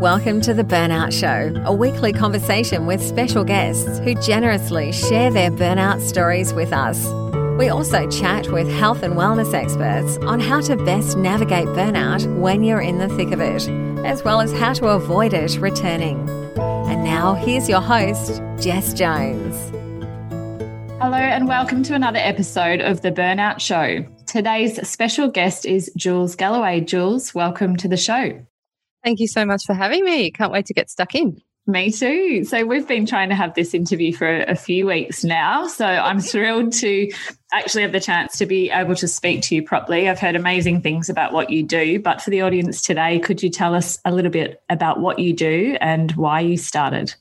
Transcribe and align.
Welcome 0.00 0.40
to 0.42 0.54
The 0.54 0.62
Burnout 0.62 1.12
Show, 1.12 1.60
a 1.64 1.72
weekly 1.72 2.12
conversation 2.12 2.86
with 2.86 3.02
special 3.02 3.42
guests 3.42 3.98
who 3.98 4.14
generously 4.14 4.92
share 4.92 5.28
their 5.28 5.50
burnout 5.50 6.00
stories 6.00 6.54
with 6.54 6.72
us. 6.72 7.04
We 7.58 7.68
also 7.68 8.08
chat 8.08 8.46
with 8.52 8.68
health 8.68 9.02
and 9.02 9.14
wellness 9.14 9.52
experts 9.52 10.16
on 10.18 10.38
how 10.38 10.60
to 10.60 10.76
best 10.76 11.16
navigate 11.16 11.66
burnout 11.70 12.32
when 12.38 12.62
you're 12.62 12.80
in 12.80 12.98
the 12.98 13.08
thick 13.08 13.32
of 13.32 13.40
it, 13.40 13.68
as 14.06 14.22
well 14.22 14.40
as 14.40 14.52
how 14.52 14.72
to 14.74 14.86
avoid 14.86 15.32
it 15.34 15.58
returning. 15.58 16.28
And 16.60 17.02
now, 17.02 17.34
here's 17.34 17.68
your 17.68 17.80
host, 17.80 18.40
Jess 18.60 18.94
Jones. 18.94 19.56
Hello, 21.00 21.18
and 21.18 21.48
welcome 21.48 21.82
to 21.82 21.94
another 21.94 22.20
episode 22.20 22.80
of 22.80 23.00
The 23.00 23.10
Burnout 23.10 23.58
Show. 23.58 24.06
Today's 24.26 24.88
special 24.88 25.26
guest 25.26 25.66
is 25.66 25.90
Jules 25.96 26.36
Galloway. 26.36 26.82
Jules, 26.82 27.34
welcome 27.34 27.76
to 27.78 27.88
the 27.88 27.96
show. 27.96 28.46
Thank 29.04 29.20
you 29.20 29.28
so 29.28 29.44
much 29.44 29.64
for 29.64 29.74
having 29.74 30.04
me. 30.04 30.30
Can't 30.30 30.52
wait 30.52 30.66
to 30.66 30.74
get 30.74 30.90
stuck 30.90 31.14
in. 31.14 31.40
Me 31.66 31.90
too. 31.90 32.44
So, 32.44 32.64
we've 32.64 32.88
been 32.88 33.04
trying 33.04 33.28
to 33.28 33.34
have 33.34 33.54
this 33.54 33.74
interview 33.74 34.14
for 34.14 34.40
a 34.44 34.56
few 34.56 34.86
weeks 34.86 35.22
now. 35.22 35.66
So, 35.66 35.84
I'm 35.84 36.18
thrilled 36.18 36.72
to 36.74 37.12
actually 37.52 37.82
have 37.82 37.92
the 37.92 38.00
chance 38.00 38.38
to 38.38 38.46
be 38.46 38.70
able 38.70 38.94
to 38.94 39.06
speak 39.06 39.42
to 39.42 39.54
you 39.54 39.62
properly. 39.62 40.08
I've 40.08 40.18
heard 40.18 40.34
amazing 40.34 40.80
things 40.80 41.10
about 41.10 41.34
what 41.34 41.50
you 41.50 41.62
do. 41.62 42.00
But 42.00 42.22
for 42.22 42.30
the 42.30 42.40
audience 42.40 42.80
today, 42.80 43.18
could 43.18 43.42
you 43.42 43.50
tell 43.50 43.74
us 43.74 43.98
a 44.06 44.12
little 44.12 44.30
bit 44.30 44.62
about 44.70 45.00
what 45.00 45.18
you 45.18 45.34
do 45.34 45.76
and 45.80 46.10
why 46.12 46.40
you 46.40 46.56
started? 46.56 47.14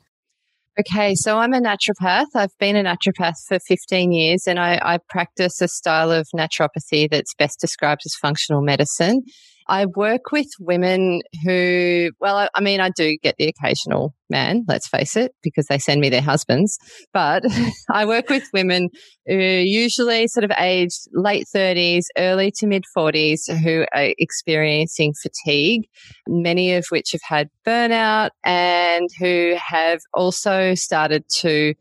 Okay, 0.79 1.15
so 1.15 1.39
I'm 1.39 1.53
a 1.53 1.59
naturopath. 1.59 2.27
I've 2.35 2.55
been 2.59 2.75
a 2.75 2.83
naturopath 2.83 3.43
for 3.47 3.59
15 3.59 4.11
years 4.11 4.45
and 4.45 4.59
I, 4.59 4.79
I 4.81 4.99
practice 5.09 5.59
a 5.59 5.67
style 5.67 6.11
of 6.11 6.27
naturopathy 6.35 7.09
that's 7.09 7.33
best 7.33 7.59
described 7.59 8.03
as 8.05 8.13
functional 8.13 8.61
medicine. 8.61 9.23
I 9.69 9.85
work 9.85 10.31
with 10.31 10.47
women 10.59 11.21
who, 11.43 12.11
well, 12.19 12.47
I 12.53 12.61
mean, 12.61 12.79
I 12.79 12.89
do 12.89 13.17
get 13.21 13.35
the 13.37 13.47
occasional 13.47 14.13
man, 14.29 14.65
let's 14.67 14.87
face 14.87 15.15
it, 15.15 15.33
because 15.43 15.67
they 15.67 15.77
send 15.77 16.01
me 16.01 16.09
their 16.09 16.21
husbands. 16.21 16.77
But 17.13 17.43
I 17.91 18.05
work 18.05 18.29
with 18.29 18.49
women 18.53 18.89
who 19.25 19.35
usually 19.35 20.27
sort 20.27 20.43
of 20.43 20.51
aged 20.57 21.07
late 21.13 21.45
30s, 21.53 22.03
early 22.17 22.51
to 22.57 22.67
mid 22.67 22.85
40s, 22.97 23.51
who 23.61 23.85
are 23.93 24.13
experiencing 24.17 25.13
fatigue, 25.21 25.87
many 26.27 26.73
of 26.73 26.85
which 26.89 27.11
have 27.11 27.21
had 27.23 27.49
burnout 27.65 28.29
and 28.43 29.09
who 29.19 29.55
have 29.57 29.99
also 30.13 30.75
started 30.75 31.25
to 31.39 31.73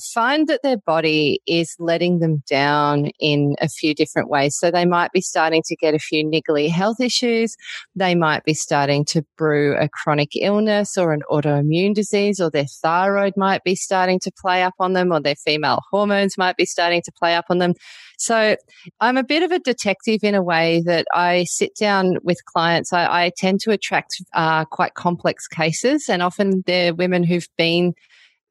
find 0.00 0.46
that 0.48 0.62
their 0.62 0.76
body 0.76 1.40
is 1.46 1.74
letting 1.78 2.18
them 2.18 2.42
down 2.48 3.10
in 3.18 3.54
a 3.60 3.68
few 3.68 3.94
different 3.94 4.28
ways. 4.28 4.56
So 4.56 4.70
they 4.70 4.84
might 4.84 5.12
be 5.12 5.20
starting 5.20 5.62
to 5.66 5.76
get 5.76 5.94
a 5.94 5.98
few 5.98 6.24
niggly 6.24 6.70
health 6.70 7.00
issues. 7.00 7.56
They 7.94 8.14
might 8.14 8.44
be 8.44 8.54
starting 8.54 9.04
to 9.06 9.24
brew 9.36 9.76
a 9.76 9.88
chronic 9.88 10.30
illness 10.34 10.96
or 10.98 11.12
an 11.12 11.22
autoimmune 11.30 11.94
disease, 11.94 12.40
or 12.40 12.50
their 12.50 12.66
thyroid 12.66 13.34
might 13.36 13.64
be 13.64 13.74
starting 13.74 14.20
to 14.20 14.32
play 14.32 14.62
up 14.62 14.74
on 14.78 14.92
them, 14.92 15.12
or 15.12 15.20
their 15.20 15.36
female 15.36 15.80
hormones 15.90 16.38
might 16.38 16.56
be 16.56 16.66
starting 16.66 17.02
to 17.02 17.12
play 17.12 17.34
up 17.34 17.46
on 17.50 17.58
them. 17.58 17.74
So 18.18 18.56
I'm 19.00 19.16
a 19.16 19.24
bit 19.24 19.42
of 19.42 19.52
a 19.52 19.58
detective 19.58 20.20
in 20.22 20.34
a 20.34 20.42
way 20.42 20.82
that 20.86 21.06
I 21.14 21.44
sit 21.44 21.74
down 21.74 22.16
with 22.22 22.44
clients. 22.46 22.92
I, 22.92 23.24
I 23.24 23.32
tend 23.36 23.60
to 23.60 23.72
attract 23.72 24.22
uh, 24.32 24.64
quite 24.64 24.94
complex 24.94 25.46
cases, 25.46 26.08
and 26.08 26.22
often 26.22 26.62
they're 26.66 26.94
women 26.94 27.22
who've 27.22 27.48
been 27.56 27.94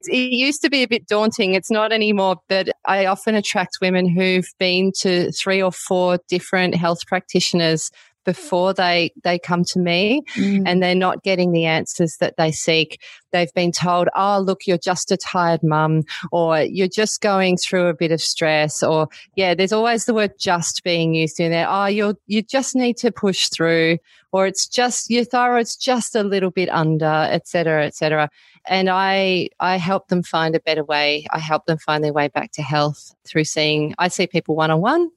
it 0.04 0.32
used 0.32 0.62
to 0.62 0.70
be 0.70 0.82
a 0.82 0.88
bit 0.88 1.06
daunting. 1.06 1.54
It's 1.54 1.70
not 1.70 1.92
anymore, 1.92 2.36
but 2.48 2.68
I 2.86 3.06
often 3.06 3.34
attract 3.34 3.78
women 3.80 4.08
who've 4.08 4.48
been 4.58 4.92
to 5.00 5.32
three 5.32 5.62
or 5.62 5.72
four 5.72 6.18
different 6.28 6.74
health 6.74 7.06
practitioners 7.06 7.90
before 8.26 8.74
they 8.74 9.12
they 9.24 9.38
come 9.38 9.64
to 9.64 9.78
me 9.78 10.20
mm. 10.34 10.62
and 10.66 10.82
they're 10.82 10.94
not 10.94 11.22
getting 11.22 11.52
the 11.52 11.64
answers 11.64 12.16
that 12.18 12.34
they 12.36 12.50
seek 12.50 13.00
they've 13.32 13.54
been 13.54 13.72
told 13.72 14.08
oh 14.16 14.38
look 14.40 14.66
you're 14.66 14.76
just 14.76 15.10
a 15.12 15.16
tired 15.16 15.62
mum 15.62 16.02
or 16.32 16.60
you're 16.60 16.88
just 16.88 17.22
going 17.22 17.56
through 17.56 17.86
a 17.86 17.94
bit 17.94 18.10
of 18.10 18.20
stress 18.20 18.82
or 18.82 19.08
yeah 19.36 19.54
there's 19.54 19.72
always 19.72 20.04
the 20.04 20.12
word 20.12 20.32
just 20.38 20.82
being 20.82 21.14
used 21.14 21.40
in 21.40 21.52
there 21.52 21.68
oh 21.70 21.86
you 21.86 22.18
you 22.26 22.42
just 22.42 22.74
need 22.74 22.96
to 22.96 23.10
push 23.12 23.48
through 23.48 23.96
or 24.32 24.46
it's 24.46 24.66
just 24.66 25.08
your 25.08 25.24
thyroid's 25.24 25.76
just 25.76 26.16
a 26.16 26.24
little 26.24 26.50
bit 26.50 26.68
under 26.70 27.28
etc 27.30 27.86
etc 27.86 28.28
and 28.68 28.88
I 28.90 29.48
I 29.60 29.76
help 29.76 30.08
them 30.08 30.22
find 30.22 30.54
a 30.54 30.60
better 30.60 30.84
way. 30.84 31.26
I 31.30 31.38
help 31.38 31.66
them 31.66 31.78
find 31.78 32.02
their 32.02 32.12
way 32.12 32.28
back 32.28 32.52
to 32.52 32.62
health 32.62 33.14
through 33.24 33.44
seeing. 33.44 33.94
I 33.98 34.08
see 34.08 34.26
people 34.26 34.56
one 34.56 34.70
on 34.70 34.80
one. 34.80 35.10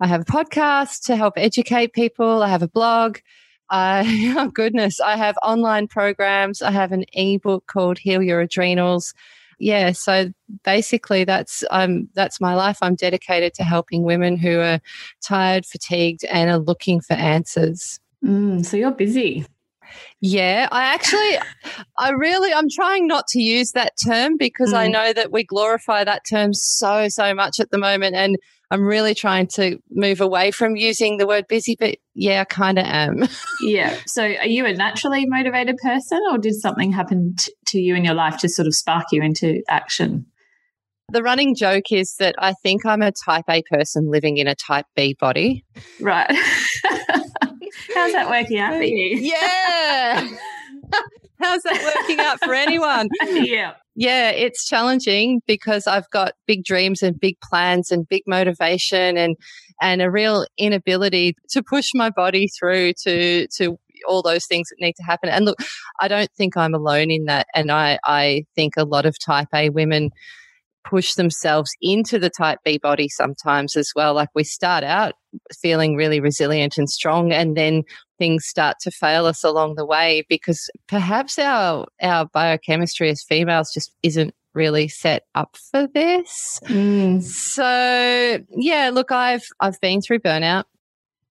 I 0.00 0.06
have 0.06 0.22
a 0.22 0.24
podcast 0.24 1.04
to 1.06 1.16
help 1.16 1.34
educate 1.36 1.92
people. 1.92 2.42
I 2.42 2.48
have 2.48 2.62
a 2.62 2.68
blog. 2.68 3.18
Uh, 3.70 4.04
oh 4.36 4.48
goodness, 4.48 5.00
I 5.00 5.16
have 5.16 5.36
online 5.42 5.88
programs. 5.88 6.62
I 6.62 6.70
have 6.70 6.92
an 6.92 7.04
ebook 7.12 7.66
called 7.66 7.98
Heal 7.98 8.22
Your 8.22 8.40
Adrenals. 8.40 9.14
Yeah, 9.58 9.92
so 9.92 10.32
basically 10.64 11.22
that's 11.22 11.62
um 11.70 12.08
that's 12.14 12.40
my 12.40 12.54
life. 12.54 12.78
I'm 12.82 12.96
dedicated 12.96 13.54
to 13.54 13.64
helping 13.64 14.02
women 14.02 14.36
who 14.36 14.58
are 14.58 14.80
tired, 15.20 15.64
fatigued, 15.64 16.24
and 16.24 16.50
are 16.50 16.58
looking 16.58 17.00
for 17.00 17.14
answers. 17.14 18.00
Mm, 18.24 18.64
so 18.64 18.76
you're 18.76 18.90
busy. 18.90 19.46
Yeah, 20.20 20.68
I 20.70 20.84
actually, 20.84 21.38
I 21.98 22.10
really, 22.10 22.52
I'm 22.52 22.68
trying 22.70 23.06
not 23.06 23.26
to 23.28 23.40
use 23.40 23.72
that 23.72 23.94
term 24.02 24.36
because 24.36 24.72
mm. 24.72 24.76
I 24.76 24.88
know 24.88 25.12
that 25.12 25.32
we 25.32 25.44
glorify 25.44 26.04
that 26.04 26.22
term 26.28 26.54
so, 26.54 27.08
so 27.08 27.34
much 27.34 27.60
at 27.60 27.70
the 27.70 27.78
moment. 27.78 28.14
And 28.14 28.36
I'm 28.70 28.86
really 28.86 29.14
trying 29.14 29.48
to 29.48 29.78
move 29.90 30.22
away 30.22 30.50
from 30.50 30.76
using 30.76 31.18
the 31.18 31.26
word 31.26 31.46
busy, 31.46 31.76
but 31.78 31.98
yeah, 32.14 32.40
I 32.40 32.44
kind 32.44 32.78
of 32.78 32.86
am. 32.86 33.28
yeah. 33.60 33.96
So 34.06 34.22
are 34.22 34.46
you 34.46 34.64
a 34.64 34.72
naturally 34.72 35.26
motivated 35.26 35.76
person 35.76 36.18
or 36.30 36.38
did 36.38 36.54
something 36.54 36.90
happen 36.90 37.34
t- 37.38 37.52
to 37.66 37.78
you 37.78 37.94
in 37.94 38.04
your 38.04 38.14
life 38.14 38.38
to 38.38 38.48
sort 38.48 38.66
of 38.66 38.74
spark 38.74 39.06
you 39.12 39.22
into 39.22 39.62
action? 39.68 40.24
The 41.10 41.22
running 41.22 41.54
joke 41.54 41.92
is 41.92 42.14
that 42.20 42.34
I 42.38 42.54
think 42.54 42.86
I'm 42.86 43.02
a 43.02 43.12
type 43.12 43.44
A 43.50 43.62
person 43.70 44.10
living 44.10 44.38
in 44.38 44.46
a 44.46 44.54
type 44.54 44.86
B 44.96 45.14
body. 45.20 45.66
Right. 46.00 46.34
How's 47.94 48.12
that 48.12 48.28
working 48.28 48.58
out 48.58 48.74
for 48.74 48.82
you? 48.82 49.18
Yeah. 49.18 50.28
How's 51.40 51.62
that 51.62 51.94
working 51.96 52.20
out 52.20 52.38
for 52.44 52.54
anyone? 52.54 53.08
yeah. 53.22 53.74
Yeah, 53.94 54.30
it's 54.30 54.66
challenging 54.66 55.42
because 55.46 55.86
I've 55.86 56.08
got 56.10 56.32
big 56.46 56.64
dreams 56.64 57.02
and 57.02 57.18
big 57.18 57.36
plans 57.40 57.90
and 57.90 58.08
big 58.08 58.22
motivation 58.26 59.16
and 59.18 59.36
and 59.82 60.00
a 60.00 60.10
real 60.10 60.46
inability 60.56 61.34
to 61.50 61.62
push 61.62 61.90
my 61.94 62.08
body 62.08 62.48
through 62.48 62.94
to 63.04 63.46
to 63.58 63.78
all 64.06 64.22
those 64.22 64.46
things 64.46 64.68
that 64.68 64.76
need 64.80 64.94
to 64.96 65.02
happen. 65.02 65.28
And 65.28 65.44
look, 65.44 65.58
I 66.00 66.08
don't 66.08 66.30
think 66.36 66.56
I'm 66.56 66.74
alone 66.74 67.10
in 67.10 67.24
that. 67.26 67.46
And 67.54 67.70
I, 67.70 67.98
I 68.04 68.44
think 68.54 68.74
a 68.76 68.84
lot 68.84 69.06
of 69.06 69.16
type 69.18 69.48
A 69.54 69.70
women 69.70 70.10
push 70.84 71.14
themselves 71.14 71.70
into 71.80 72.18
the 72.18 72.30
type 72.30 72.58
B 72.64 72.78
body 72.78 73.08
sometimes 73.08 73.76
as 73.76 73.90
well. 73.94 74.14
Like 74.14 74.28
we 74.34 74.44
start 74.44 74.84
out 74.84 75.14
feeling 75.60 75.96
really 75.96 76.20
resilient 76.20 76.76
and 76.76 76.88
strong 76.90 77.32
and 77.32 77.56
then 77.56 77.84
things 78.18 78.46
start 78.46 78.76
to 78.80 78.90
fail 78.90 79.26
us 79.26 79.42
along 79.42 79.74
the 79.74 79.86
way 79.86 80.24
because 80.28 80.70
perhaps 80.88 81.38
our 81.38 81.86
our 82.02 82.26
biochemistry 82.26 83.10
as 83.10 83.22
females 83.22 83.70
just 83.72 83.94
isn't 84.02 84.34
really 84.54 84.88
set 84.88 85.24
up 85.34 85.56
for 85.70 85.88
this. 85.94 86.60
Mm. 86.64 87.22
So 87.22 88.38
yeah, 88.50 88.90
look, 88.92 89.10
I've 89.10 89.44
I've 89.60 89.80
been 89.80 90.00
through 90.00 90.20
burnout. 90.20 90.64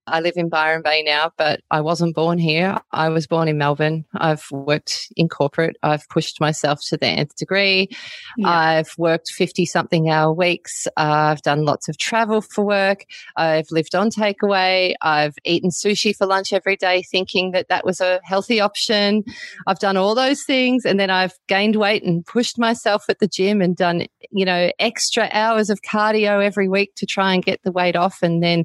I 0.06 0.20
live 0.20 0.34
in 0.36 0.48
Byron 0.48 0.82
Bay 0.82 1.02
now, 1.04 1.30
but 1.38 1.60
I 1.70 1.80
wasn't 1.80 2.16
born 2.16 2.38
here. 2.38 2.76
I 2.90 3.08
was 3.08 3.28
born 3.28 3.46
in 3.46 3.56
Melbourne. 3.56 4.04
I've 4.14 4.44
worked 4.50 5.12
in 5.16 5.28
corporate. 5.28 5.76
I've 5.82 6.08
pushed 6.08 6.40
myself 6.40 6.80
to 6.88 6.96
the 6.96 7.06
nth 7.06 7.36
degree. 7.36 7.88
Yeah. 8.36 8.48
I've 8.48 8.92
worked 8.98 9.30
50 9.30 9.64
something 9.64 10.10
hour 10.10 10.32
weeks. 10.32 10.88
Uh, 10.96 11.30
I've 11.30 11.42
done 11.42 11.64
lots 11.64 11.88
of 11.88 11.98
travel 11.98 12.40
for 12.40 12.64
work. 12.64 13.04
I've 13.36 13.70
lived 13.70 13.94
on 13.94 14.10
takeaway. 14.10 14.94
I've 15.02 15.34
eaten 15.44 15.70
sushi 15.70 16.16
for 16.16 16.26
lunch 16.26 16.52
every 16.52 16.76
day, 16.76 17.02
thinking 17.02 17.52
that 17.52 17.68
that 17.68 17.84
was 17.84 18.00
a 18.00 18.20
healthy 18.24 18.60
option. 18.60 19.22
I've 19.68 19.78
done 19.78 19.96
all 19.96 20.16
those 20.16 20.42
things. 20.42 20.84
And 20.84 20.98
then 20.98 21.10
I've 21.10 21.34
gained 21.46 21.76
weight 21.76 22.02
and 22.02 22.26
pushed 22.26 22.58
myself 22.58 23.04
at 23.08 23.20
the 23.20 23.28
gym 23.28 23.62
and 23.62 23.76
done, 23.76 24.06
you 24.32 24.44
know, 24.44 24.72
extra 24.80 25.28
hours 25.32 25.70
of 25.70 25.80
cardio 25.82 26.44
every 26.44 26.68
week 26.68 26.94
to 26.96 27.06
try 27.06 27.34
and 27.34 27.44
get 27.44 27.62
the 27.62 27.72
weight 27.72 27.94
off. 27.94 28.18
And 28.20 28.42
then 28.42 28.64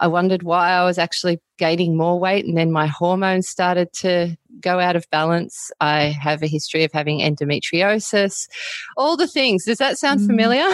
I 0.00 0.06
wondered 0.06 0.42
why 0.42 0.70
I 0.70 0.84
was 0.84 0.98
actually 0.98 1.40
gaining 1.58 1.96
more 1.96 2.18
weight 2.18 2.44
and 2.44 2.56
then 2.56 2.70
my 2.70 2.86
hormones 2.86 3.48
started 3.48 3.92
to 3.94 4.36
go 4.60 4.80
out 4.80 4.96
of 4.96 5.08
balance. 5.10 5.70
I 5.80 6.16
have 6.20 6.42
a 6.42 6.46
history 6.46 6.84
of 6.84 6.92
having 6.92 7.20
endometriosis, 7.20 8.48
all 8.96 9.16
the 9.16 9.26
things. 9.26 9.64
Does 9.64 9.78
that 9.78 9.98
sound 9.98 10.20
mm. 10.20 10.26
familiar? 10.26 10.66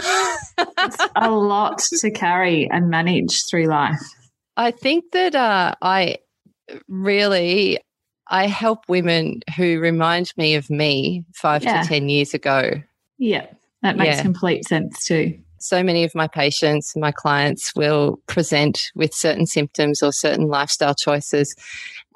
it's 0.78 1.08
a 1.16 1.30
lot 1.30 1.78
to 1.78 2.10
carry 2.10 2.68
and 2.70 2.90
manage 2.90 3.42
through 3.48 3.66
life. 3.66 4.00
I 4.56 4.70
think 4.70 5.12
that 5.12 5.34
uh, 5.34 5.74
I 5.82 6.18
really 6.88 7.78
I 8.28 8.46
help 8.46 8.88
women 8.88 9.40
who 9.56 9.80
remind 9.80 10.32
me 10.36 10.54
of 10.54 10.70
me 10.70 11.24
five 11.34 11.64
yeah. 11.64 11.82
to 11.82 11.88
ten 11.88 12.08
years 12.08 12.34
ago. 12.34 12.82
Yeah, 13.18 13.46
that 13.82 13.96
makes 13.96 14.16
yeah. 14.16 14.22
complete 14.22 14.66
sense 14.66 15.04
too 15.04 15.43
so 15.64 15.82
many 15.82 16.04
of 16.04 16.14
my 16.14 16.28
patients, 16.28 16.94
my 16.94 17.10
clients 17.10 17.74
will 17.74 18.20
present 18.26 18.92
with 18.94 19.14
certain 19.14 19.46
symptoms 19.46 20.02
or 20.02 20.12
certain 20.12 20.46
lifestyle 20.46 20.94
choices. 20.94 21.54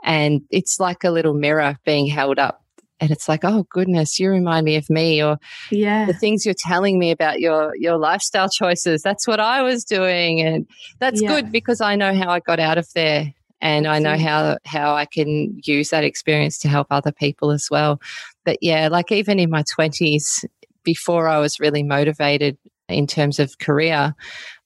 And 0.05 0.43
it's 0.50 0.79
like 0.79 1.03
a 1.03 1.11
little 1.11 1.35
mirror 1.35 1.77
being 1.85 2.06
held 2.06 2.39
up 2.39 2.62
and 3.00 3.11
it's 3.11 3.29
like, 3.29 3.45
oh 3.45 3.67
goodness, 3.71 4.19
you 4.19 4.31
remind 4.31 4.65
me 4.65 4.77
of 4.77 4.91
me, 4.91 5.23
or 5.23 5.39
yeah, 5.71 6.05
the 6.05 6.12
things 6.12 6.45
you're 6.45 6.55
telling 6.56 6.99
me 6.99 7.11
about 7.11 7.41
your 7.41 7.75
your 7.77 7.97
lifestyle 7.97 8.49
choices. 8.49 9.03
That's 9.03 9.27
what 9.27 9.41
I 9.41 9.62
was 9.62 9.85
doing, 9.85 10.41
and 10.41 10.67
that's 10.99 11.23
yeah. 11.23 11.29
good 11.29 11.53
because 11.53 11.81
I 11.81 11.95
know 11.97 12.15
how 12.15 12.31
I 12.31 12.41
got 12.41 12.59
out 12.59 12.77
of 12.77 12.93
there, 12.95 13.33
and 13.61 13.87
I 13.87 14.00
know 14.00 14.19
how 14.19 14.59
how 14.65 14.95
I 14.95 15.05
can 15.05 15.61
use 15.65 15.91
that 15.91 16.05
experience 16.05 16.59
to 16.59 16.69
help 16.69 16.89
other 16.91 17.12
people 17.12 17.53
as 17.53 17.69
well. 17.71 18.00
But 18.45 18.59
yeah, 18.62 18.89
like 18.89 19.12
even 19.12 19.39
in 19.39 19.50
my 19.50 19.62
twenties, 19.62 20.45
before 20.83 21.29
I 21.29 21.39
was 21.39 21.61
really 21.61 21.85
motivated 21.85 22.59
in 22.88 23.06
terms 23.06 23.38
of 23.38 23.58
career, 23.58 24.14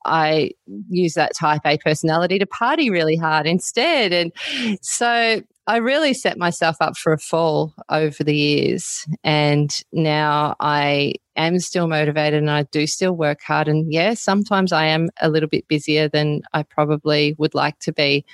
I 0.04 0.50
use 0.88 1.14
that 1.14 1.34
type 1.34 1.62
A 1.64 1.78
personality 1.78 2.38
to 2.38 2.46
party 2.46 2.90
really 2.90 3.16
hard 3.16 3.46
instead. 3.46 4.12
And 4.12 4.32
so 4.80 5.42
I 5.66 5.76
really 5.76 6.12
set 6.12 6.38
myself 6.38 6.76
up 6.80 6.96
for 6.96 7.12
a 7.12 7.18
fall 7.18 7.72
over 7.88 8.24
the 8.24 8.36
years. 8.36 9.06
And 9.22 9.70
now 9.92 10.56
I 10.58 11.14
am 11.36 11.60
still 11.60 11.86
motivated 11.86 12.40
and 12.40 12.50
I 12.50 12.64
do 12.64 12.86
still 12.86 13.12
work 13.12 13.42
hard. 13.42 13.68
And 13.68 13.92
yeah, 13.92 14.14
sometimes 14.14 14.72
I 14.72 14.86
am 14.86 15.08
a 15.20 15.28
little 15.28 15.48
bit 15.48 15.68
busier 15.68 16.08
than 16.08 16.42
I 16.52 16.64
probably 16.64 17.36
would 17.38 17.54
like 17.54 17.78
to 17.80 17.92
be 17.92 18.24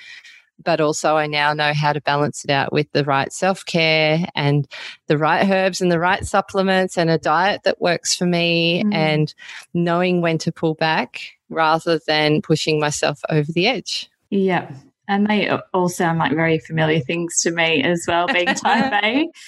but 0.63 0.81
also 0.81 1.15
I 1.15 1.27
now 1.27 1.53
know 1.53 1.73
how 1.73 1.93
to 1.93 2.01
balance 2.01 2.43
it 2.43 2.51
out 2.51 2.71
with 2.71 2.91
the 2.91 3.03
right 3.03 3.31
self 3.31 3.65
care 3.65 4.25
and 4.35 4.67
the 5.07 5.17
right 5.17 5.49
herbs 5.49 5.81
and 5.81 5.91
the 5.91 5.99
right 5.99 6.25
supplements 6.25 6.97
and 6.97 7.09
a 7.09 7.17
diet 7.17 7.63
that 7.63 7.81
works 7.81 8.15
for 8.15 8.25
me 8.25 8.83
mm. 8.83 8.93
and 8.93 9.33
knowing 9.73 10.21
when 10.21 10.37
to 10.39 10.51
pull 10.51 10.75
back 10.75 11.21
rather 11.49 11.99
than 12.07 12.41
pushing 12.41 12.79
myself 12.79 13.21
over 13.29 13.51
the 13.51 13.67
edge. 13.67 14.09
Yeah. 14.29 14.71
And 15.07 15.27
they 15.27 15.49
all 15.73 15.89
sound 15.89 16.19
like 16.19 16.33
very 16.33 16.59
familiar 16.59 16.99
things 16.99 17.41
to 17.41 17.51
me 17.51 17.81
as 17.83 18.05
well, 18.07 18.27
being 18.27 18.47
type 18.47 19.03
A. 19.03 19.29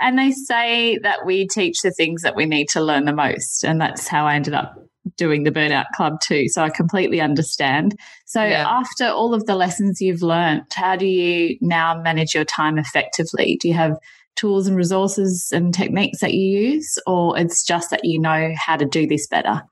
And 0.00 0.18
they 0.18 0.32
say 0.32 0.98
that 0.98 1.24
we 1.24 1.46
teach 1.46 1.80
the 1.80 1.92
things 1.92 2.22
that 2.22 2.34
we 2.34 2.46
need 2.46 2.68
to 2.70 2.80
learn 2.80 3.04
the 3.04 3.14
most. 3.14 3.62
And 3.62 3.80
that's 3.80 4.08
how 4.08 4.26
I 4.26 4.34
ended 4.34 4.52
up 4.52 4.76
doing 5.16 5.44
the 5.44 5.50
Burnout 5.50 5.86
Club 5.94 6.20
too. 6.20 6.48
So 6.48 6.62
I 6.62 6.70
completely 6.70 7.20
understand. 7.20 7.98
So 8.24 8.42
yeah. 8.42 8.66
after 8.68 9.06
all 9.06 9.34
of 9.34 9.46
the 9.46 9.54
lessons 9.54 10.00
you've 10.00 10.22
learned, 10.22 10.62
how 10.72 10.96
do 10.96 11.06
you 11.06 11.56
now 11.60 12.00
manage 12.00 12.34
your 12.34 12.44
time 12.44 12.78
effectively? 12.78 13.58
Do 13.60 13.68
you 13.68 13.74
have 13.74 13.98
tools 14.36 14.66
and 14.66 14.76
resources 14.76 15.50
and 15.52 15.72
techniques 15.72 16.20
that 16.20 16.34
you 16.34 16.72
use, 16.72 16.98
or 17.06 17.38
it's 17.38 17.64
just 17.64 17.90
that 17.90 18.04
you 18.04 18.18
know 18.18 18.52
how 18.56 18.76
to 18.76 18.84
do 18.84 19.06
this 19.06 19.26
better? 19.26 19.62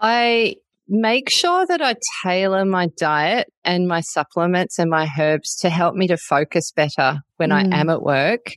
I 0.00 0.56
make 0.88 1.30
sure 1.30 1.66
that 1.66 1.82
I 1.82 1.96
tailor 2.22 2.64
my 2.64 2.88
diet 2.96 3.52
and 3.64 3.86
my 3.86 4.00
supplements 4.00 4.78
and 4.78 4.90
my 4.90 5.08
herbs 5.18 5.56
to 5.56 5.70
help 5.70 5.94
me 5.94 6.06
to 6.08 6.16
focus 6.16 6.72
better 6.72 7.20
when 7.36 7.50
mm. 7.50 7.72
I 7.72 7.78
am 7.78 7.90
at 7.90 8.02
work 8.02 8.52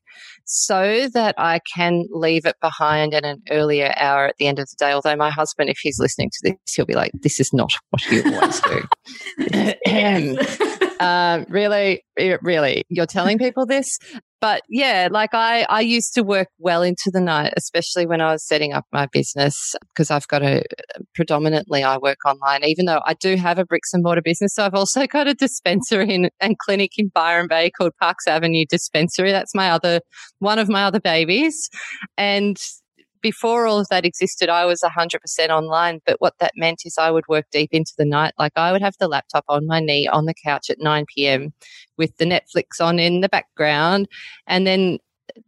so 0.46 1.08
that 1.14 1.36
I 1.38 1.60
can 1.76 2.06
leave 2.10 2.46
it 2.46 2.56
behind 2.62 3.14
at 3.14 3.24
an 3.24 3.42
earlier 3.50 3.94
hour 3.98 4.28
at 4.28 4.36
the 4.38 4.48
end 4.48 4.60
of 4.60 4.68
the 4.70 4.76
day. 4.78 4.92
Although 4.92 5.16
my 5.16 5.30
husband, 5.30 5.70
if 5.70 5.78
he's 5.82 6.00
listening 6.00 6.30
to 6.30 6.40
this, 6.44 6.76
he'll 6.76 6.86
be 6.86 6.96
like, 6.96 7.12
this 7.22 7.40
is 7.40 7.52
not 7.54 7.74
what 7.90 8.06
you 8.06 8.24
always 8.26 8.62
do. 8.62 8.84
uh, 11.02 11.46
really, 11.50 12.04
really, 12.42 12.84
you're 12.90 13.06
telling 13.06 13.38
people 13.46 13.66
this? 13.66 13.98
but 14.42 14.64
yeah, 14.68 15.08
like 15.12 15.30
I, 15.34 15.68
I 15.70 15.82
used 15.82 16.16
to 16.16 16.24
work 16.24 16.48
well 16.58 16.82
into 16.82 17.12
the 17.14 17.22
night, 17.22 17.54
especially 17.56 18.08
when 18.08 18.22
I 18.22 18.32
was 18.32 18.46
setting 18.46 18.74
up 18.74 18.86
my 18.92 19.06
business 19.06 19.76
because 19.94 20.10
I've 20.10 20.28
got 20.28 20.42
a 20.42 20.64
predominantly 21.14 21.84
I 21.84 21.98
work 21.98 22.18
online, 22.26 22.64
even 22.64 22.86
though 22.86 23.02
I 23.06 23.14
do 23.14 23.36
have 23.36 23.60
a 23.60 23.66
bricks 23.66 23.94
and 23.94 24.04
mortar 24.04 24.24
business. 24.24 24.56
So 24.56 24.66
I've 24.66 24.74
also 24.74 25.06
got 25.12 25.28
a 25.28 25.36
dispensary 25.36 26.12
in, 26.12 26.30
and 26.40 26.58
clinic 26.58 26.94
in 26.98 27.10
Byron 27.14 27.48
Bay 27.48 27.70
called 27.70 27.94
Parks 28.02 28.28
Avenue 28.28 28.66
Dispensary. 28.68 29.32
That's 29.32 29.54
my 29.54 29.70
other, 29.70 30.02
one 30.40 30.58
of 30.58 30.68
my 30.68 30.86
other 30.86 31.00
babies. 31.00 31.70
And 32.18 32.58
before 33.22 33.68
all 33.68 33.80
of 33.80 33.88
that 33.90 34.06
existed, 34.06 34.50
I 34.50 34.66
was 34.66 34.82
100% 34.82 35.50
online. 35.50 36.02
But 36.06 36.20
what 36.20 36.36
that 36.40 36.54
meant 36.56 36.82
is 36.86 36.98
I 36.98 37.12
would 37.12 37.28
work 37.28 37.46
deep 37.52 37.70
into 37.72 37.94
the 37.98 38.06
night. 38.06 38.34
Like 38.38 38.54
I 38.56 38.72
would 38.72 38.82
have 38.82 38.96
the 39.00 39.08
laptop 39.08 39.46
on 39.48 39.68
my 39.68 39.80
knee 39.80 40.08
on 40.08 40.26
the 40.26 40.34
couch 40.34 40.70
at 40.70 40.80
9 40.80 41.06
p.m. 41.14 41.54
with 41.98 42.16
the 42.18 42.26
Netflix 42.26 42.82
on 42.82 43.00
in 43.00 43.22
the 43.22 43.30
background 43.30 44.08
and 44.48 44.66
then 44.66 45.00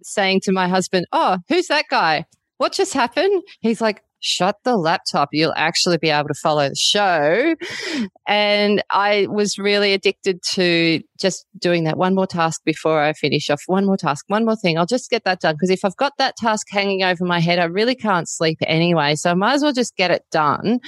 saying 0.02 0.42
to 0.42 0.52
my 0.52 0.68
husband, 0.68 1.06
Oh, 1.12 1.40
who's 1.50 1.68
that 1.68 1.86
guy? 1.90 2.26
What 2.58 2.74
just 2.74 2.94
happened? 2.94 3.44
He's 3.60 3.82
like, 3.82 4.04
shut 4.24 4.56
the 4.64 4.78
laptop. 4.78 5.30
You'll 5.34 5.54
actually 5.56 5.98
be 5.98 6.10
able 6.10 6.30
to 6.30 6.34
follow 6.34 6.70
the 6.70 6.76
show. 6.76 7.56
And 8.26 8.82
I 8.90 9.28
was 9.30 9.60
really 9.60 9.94
addicted 9.94 10.42
to 10.54 11.02
just 11.20 11.46
doing 11.60 11.84
that 11.84 11.98
one 11.98 12.16
more 12.16 12.26
task 12.26 12.62
before 12.64 13.02
I 13.02 13.14
finish 13.14 13.50
off. 13.50 13.62
One 13.68 13.86
more 13.86 13.98
task, 13.98 14.26
one 14.30 14.46
more 14.46 14.56
thing. 14.56 14.78
I'll 14.78 14.86
just 14.86 15.10
get 15.10 15.26
that 15.26 15.42
done. 15.42 15.56
Because 15.56 15.70
if 15.70 15.84
I've 15.84 15.98
got 15.98 16.14
that 16.18 16.38
task 16.38 16.68
hanging 16.70 17.04
over 17.04 17.26
my 17.26 17.40
head, 17.40 17.60
I 17.60 17.66
really 17.66 17.96
can't 17.96 18.30
sleep 18.30 18.58
anyway. 18.62 19.16
So 19.16 19.30
I 19.30 19.34
might 19.34 19.56
as 19.56 19.62
well 19.62 19.74
just 19.74 19.98
get 19.98 20.10
it 20.10 20.24
done. 20.32 20.80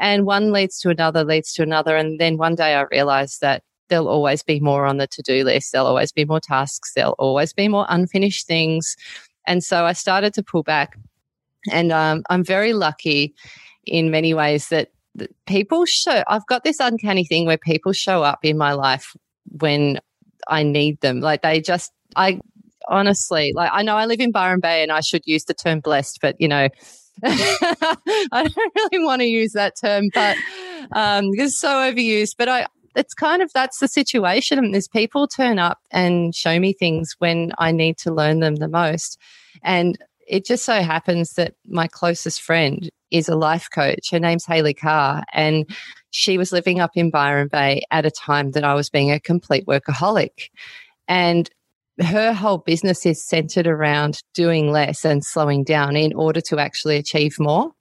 And 0.00 0.26
one 0.26 0.52
leads 0.52 0.80
to 0.80 0.90
another, 0.90 1.24
leads 1.24 1.52
to 1.54 1.62
another. 1.62 1.96
And 1.96 2.18
then 2.18 2.38
one 2.38 2.56
day 2.56 2.74
I 2.74 2.86
realized 2.90 3.40
that 3.40 3.62
there'll 3.88 4.08
always 4.08 4.42
be 4.42 4.58
more 4.58 4.84
on 4.84 4.96
the 4.96 5.06
to 5.06 5.22
do 5.22 5.44
list. 5.44 5.72
There'll 5.72 5.86
always 5.86 6.12
be 6.12 6.24
more 6.24 6.40
tasks. 6.40 6.92
There'll 6.94 7.16
always 7.18 7.52
be 7.52 7.68
more 7.68 7.86
unfinished 7.88 8.46
things. 8.48 8.96
And 9.46 9.62
so 9.62 9.84
I 9.84 9.92
started 9.92 10.34
to 10.34 10.42
pull 10.42 10.62
back 10.62 10.96
and 11.70 11.92
um, 11.92 12.22
I'm 12.30 12.44
very 12.44 12.72
lucky 12.72 13.34
in 13.86 14.10
many 14.10 14.34
ways 14.34 14.68
that, 14.68 14.90
that 15.16 15.30
people 15.46 15.84
show, 15.84 16.22
I've 16.28 16.46
got 16.46 16.64
this 16.64 16.80
uncanny 16.80 17.24
thing 17.24 17.46
where 17.46 17.58
people 17.58 17.92
show 17.92 18.22
up 18.22 18.40
in 18.44 18.56
my 18.56 18.72
life 18.72 19.16
when 19.60 19.98
I 20.48 20.62
need 20.62 21.00
them. 21.00 21.20
Like 21.20 21.42
they 21.42 21.60
just, 21.60 21.92
I 22.16 22.40
honestly, 22.88 23.52
like 23.54 23.70
I 23.72 23.82
know 23.82 23.96
I 23.96 24.06
live 24.06 24.20
in 24.20 24.32
Byron 24.32 24.60
Bay 24.60 24.82
and 24.82 24.92
I 24.92 25.00
should 25.00 25.22
use 25.26 25.44
the 25.44 25.54
term 25.54 25.80
blessed, 25.80 26.18
but 26.20 26.36
you 26.38 26.48
know, 26.48 26.68
I 27.24 27.96
don't 28.32 28.72
really 28.74 29.04
want 29.04 29.20
to 29.20 29.26
use 29.26 29.52
that 29.52 29.74
term, 29.80 30.08
but 30.14 30.36
um, 30.92 31.26
it's 31.32 31.58
so 31.58 31.68
overused. 31.68 32.36
But 32.38 32.48
I, 32.48 32.66
it's 32.96 33.14
kind 33.14 33.42
of 33.42 33.52
that's 33.52 33.78
the 33.78 33.88
situation. 33.88 34.74
Is 34.74 34.88
people 34.88 35.28
turn 35.28 35.58
up 35.58 35.78
and 35.90 36.34
show 36.34 36.58
me 36.58 36.72
things 36.72 37.14
when 37.18 37.52
I 37.58 37.72
need 37.72 37.98
to 37.98 38.12
learn 38.12 38.40
them 38.40 38.56
the 38.56 38.68
most, 38.68 39.18
and 39.62 39.98
it 40.30 40.44
just 40.44 40.64
so 40.64 40.80
happens 40.80 41.32
that 41.32 41.54
my 41.66 41.88
closest 41.88 42.40
friend 42.40 42.88
is 43.10 43.28
a 43.28 43.34
life 43.34 43.68
coach. 43.74 44.10
Her 44.12 44.20
name's 44.20 44.46
Haley 44.46 44.74
Carr, 44.74 45.24
and 45.32 45.68
she 46.12 46.38
was 46.38 46.52
living 46.52 46.78
up 46.78 46.92
in 46.94 47.10
Byron 47.10 47.48
Bay 47.48 47.82
at 47.90 48.06
a 48.06 48.12
time 48.12 48.52
that 48.52 48.62
I 48.62 48.74
was 48.74 48.88
being 48.88 49.10
a 49.10 49.18
complete 49.18 49.66
workaholic. 49.66 50.50
And 51.08 51.50
her 52.00 52.32
whole 52.32 52.58
business 52.58 53.04
is 53.04 53.26
centered 53.26 53.66
around 53.66 54.20
doing 54.32 54.70
less 54.70 55.04
and 55.04 55.24
slowing 55.24 55.64
down 55.64 55.96
in 55.96 56.14
order 56.14 56.40
to 56.42 56.60
actually 56.60 56.96
achieve 56.96 57.34
more. 57.40 57.72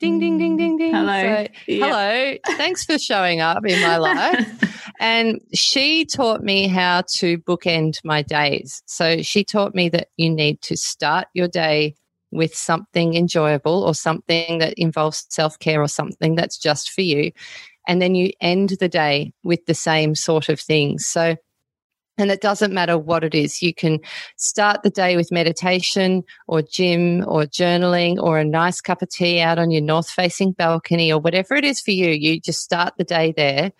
Ding, 0.00 0.18
ding, 0.18 0.38
ding, 0.38 0.56
ding, 0.56 0.78
ding. 0.78 0.94
Hello. 0.94 1.20
So, 1.20 1.48
yep. 1.66 1.92
Hello. 1.92 2.38
Thanks 2.56 2.84
for 2.84 2.98
showing 2.98 3.40
up 3.40 3.66
in 3.66 3.82
my 3.82 3.98
life. 3.98 4.92
and 5.00 5.40
she 5.52 6.06
taught 6.06 6.42
me 6.42 6.68
how 6.68 7.02
to 7.16 7.36
bookend 7.38 8.02
my 8.02 8.22
days. 8.22 8.82
So 8.86 9.20
she 9.20 9.44
taught 9.44 9.74
me 9.74 9.90
that 9.90 10.08
you 10.16 10.30
need 10.30 10.62
to 10.62 10.76
start 10.76 11.28
your 11.34 11.48
day 11.48 11.96
with 12.30 12.54
something 12.54 13.14
enjoyable 13.14 13.82
or 13.82 13.94
something 13.94 14.58
that 14.58 14.72
involves 14.78 15.26
self 15.28 15.58
care 15.58 15.82
or 15.82 15.88
something 15.88 16.34
that's 16.34 16.56
just 16.56 16.90
for 16.90 17.02
you. 17.02 17.30
And 17.86 18.00
then 18.00 18.14
you 18.14 18.30
end 18.40 18.70
the 18.80 18.88
day 18.88 19.34
with 19.42 19.66
the 19.66 19.74
same 19.74 20.14
sort 20.14 20.48
of 20.48 20.58
things. 20.58 21.06
So 21.06 21.36
and 22.18 22.30
it 22.30 22.40
doesn't 22.40 22.74
matter 22.74 22.98
what 22.98 23.24
it 23.24 23.34
is. 23.34 23.62
You 23.62 23.72
can 23.72 23.98
start 24.36 24.82
the 24.82 24.90
day 24.90 25.16
with 25.16 25.32
meditation 25.32 26.22
or 26.46 26.62
gym 26.62 27.24
or 27.26 27.44
journaling 27.44 28.18
or 28.18 28.38
a 28.38 28.44
nice 28.44 28.80
cup 28.80 29.02
of 29.02 29.08
tea 29.08 29.40
out 29.40 29.58
on 29.58 29.70
your 29.70 29.82
north 29.82 30.10
facing 30.10 30.52
balcony 30.52 31.12
or 31.12 31.18
whatever 31.18 31.54
it 31.54 31.64
is 31.64 31.80
for 31.80 31.92
you. 31.92 32.10
You 32.10 32.40
just 32.40 32.60
start 32.60 32.94
the 32.98 33.04
day 33.04 33.32
there 33.36 33.72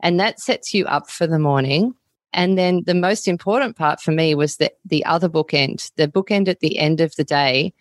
and 0.00 0.18
that 0.20 0.40
sets 0.40 0.74
you 0.74 0.84
up 0.86 1.10
for 1.10 1.26
the 1.26 1.38
morning. 1.38 1.94
And 2.32 2.58
then 2.58 2.82
the 2.84 2.94
most 2.94 3.28
important 3.28 3.76
part 3.76 4.00
for 4.00 4.10
me 4.10 4.34
was 4.34 4.56
the, 4.56 4.72
the 4.84 5.04
other 5.04 5.28
bookend, 5.28 5.92
the 5.96 6.08
bookend 6.08 6.48
at 6.48 6.58
the 6.58 6.78
end 6.78 7.00
of 7.00 7.14
the 7.14 7.22
day, 7.22 7.72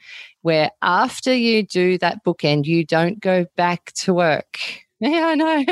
where 0.43 0.69
after 0.83 1.33
you 1.33 1.63
do 1.63 1.98
that 1.98 2.24
bookend, 2.24 2.65
you 2.65 2.86
don't 2.86 3.19
go 3.19 3.48
back 3.55 3.91
to 3.93 4.13
work 4.13 4.60
yeah, 5.03 5.25
I 5.27 5.36
know. 5.36 5.65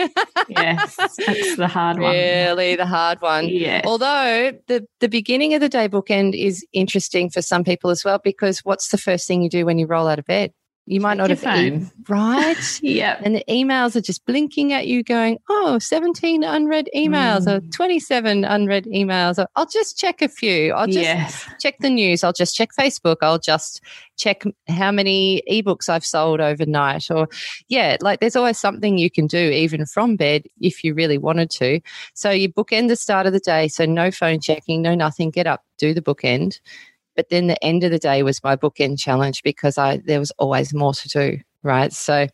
yes, 0.50 0.96
that's 0.96 1.56
the 1.56 1.68
hard 1.68 2.00
one. 2.00 2.12
Really, 2.12 2.76
the 2.76 2.86
hard 2.86 3.22
one. 3.22 3.48
Yeah. 3.48 3.82
Although 3.86 4.52
the 4.68 4.86
the 5.00 5.08
beginning 5.08 5.54
of 5.54 5.62
the 5.62 5.70
day 5.70 5.88
bookend 5.88 6.34
is 6.38 6.66
interesting 6.74 7.30
for 7.30 7.42
some 7.42 7.64
people 7.64 7.90
as 7.90 8.04
well 8.04 8.20
because 8.24 8.60
what's 8.60 8.90
the 8.90 8.98
first 8.98 9.28
thing 9.28 9.42
you 9.42 9.50
do 9.50 9.66
when 9.66 9.78
you 9.78 9.86
roll 9.86 10.08
out 10.08 10.20
of 10.20 10.26
bed? 10.26 10.52
You 10.88 11.00
might 11.00 11.18
not 11.18 11.30
have 11.30 11.40
phone. 11.40 11.84
E- 11.84 11.90
right. 12.10 12.80
yeah. 12.82 13.20
And 13.24 13.36
the 13.36 13.44
emails 13.48 13.96
are 13.96 14.02
just 14.02 14.26
blinking 14.26 14.74
at 14.74 14.88
you, 14.88 15.04
going, 15.04 15.38
"Oh, 15.48 15.78
17 15.80 16.44
unread 16.44 16.90
emails, 16.96 17.46
mm. 17.46 17.58
or 17.58 17.72
27 17.72 18.44
unread 18.44 18.86
emails." 18.86 19.38
Or, 19.38 19.48
I'll 19.56 19.68
just 19.68 19.98
check 19.98 20.22
a 20.22 20.28
few. 20.28 20.74
I'll 20.74 20.88
just 20.88 21.00
yes. 21.00 21.50
check 21.60 21.76
the 21.80 21.90
news. 21.90 22.24
I'll 22.24 22.34
just 22.34 22.56
check 22.56 22.70
Facebook. 22.78 23.18
I'll 23.22 23.40
just 23.40 23.82
check 24.18 24.44
how 24.68 24.92
many 24.92 25.44
ebooks 25.50 25.88
I've 25.88 26.06
sold 26.06 26.42
overnight. 26.42 27.12
Or 27.12 27.28
yeah, 27.68 27.98
like 28.02 28.20
there's 28.20 28.36
always 28.36 28.60
something 28.60 28.98
you 28.98 29.12
can 29.12 29.28
do 29.28 29.38
even 29.38 29.86
from 29.86 30.16
bed 30.16 30.44
if 30.60 30.84
you 30.84 30.94
really 30.94 31.20
wanted 31.20 31.52
to. 31.52 31.80
So 32.16 32.32
you 32.32 32.52
bookend 32.52 32.88
the 32.88 32.96
start 32.96 33.28
of 33.28 33.34
the 33.34 33.40
day. 33.40 33.68
So 33.68 33.86
no 33.86 34.10
phone 34.10 34.40
checking, 34.40 34.82
no 34.82 34.96
nothing. 34.96 35.30
Get 35.30 35.48
up, 35.48 35.64
do 35.78 35.94
the 35.94 36.02
bookend 36.02 36.60
But 37.16 37.30
then 37.30 37.48
the 37.48 37.64
end 37.64 37.84
of 37.84 37.92
the 37.92 38.00
day 38.00 38.24
was 38.24 38.44
my 38.44 38.56
bookend 38.56 39.00
challenge 39.00 39.44
because 39.44 39.78
I 39.78 39.98
there 40.06 40.20
was 40.20 40.32
always 40.38 40.74
more 40.74 40.94
to 40.94 41.10
do, 41.10 41.40
right? 41.64 41.92
So 41.92 42.28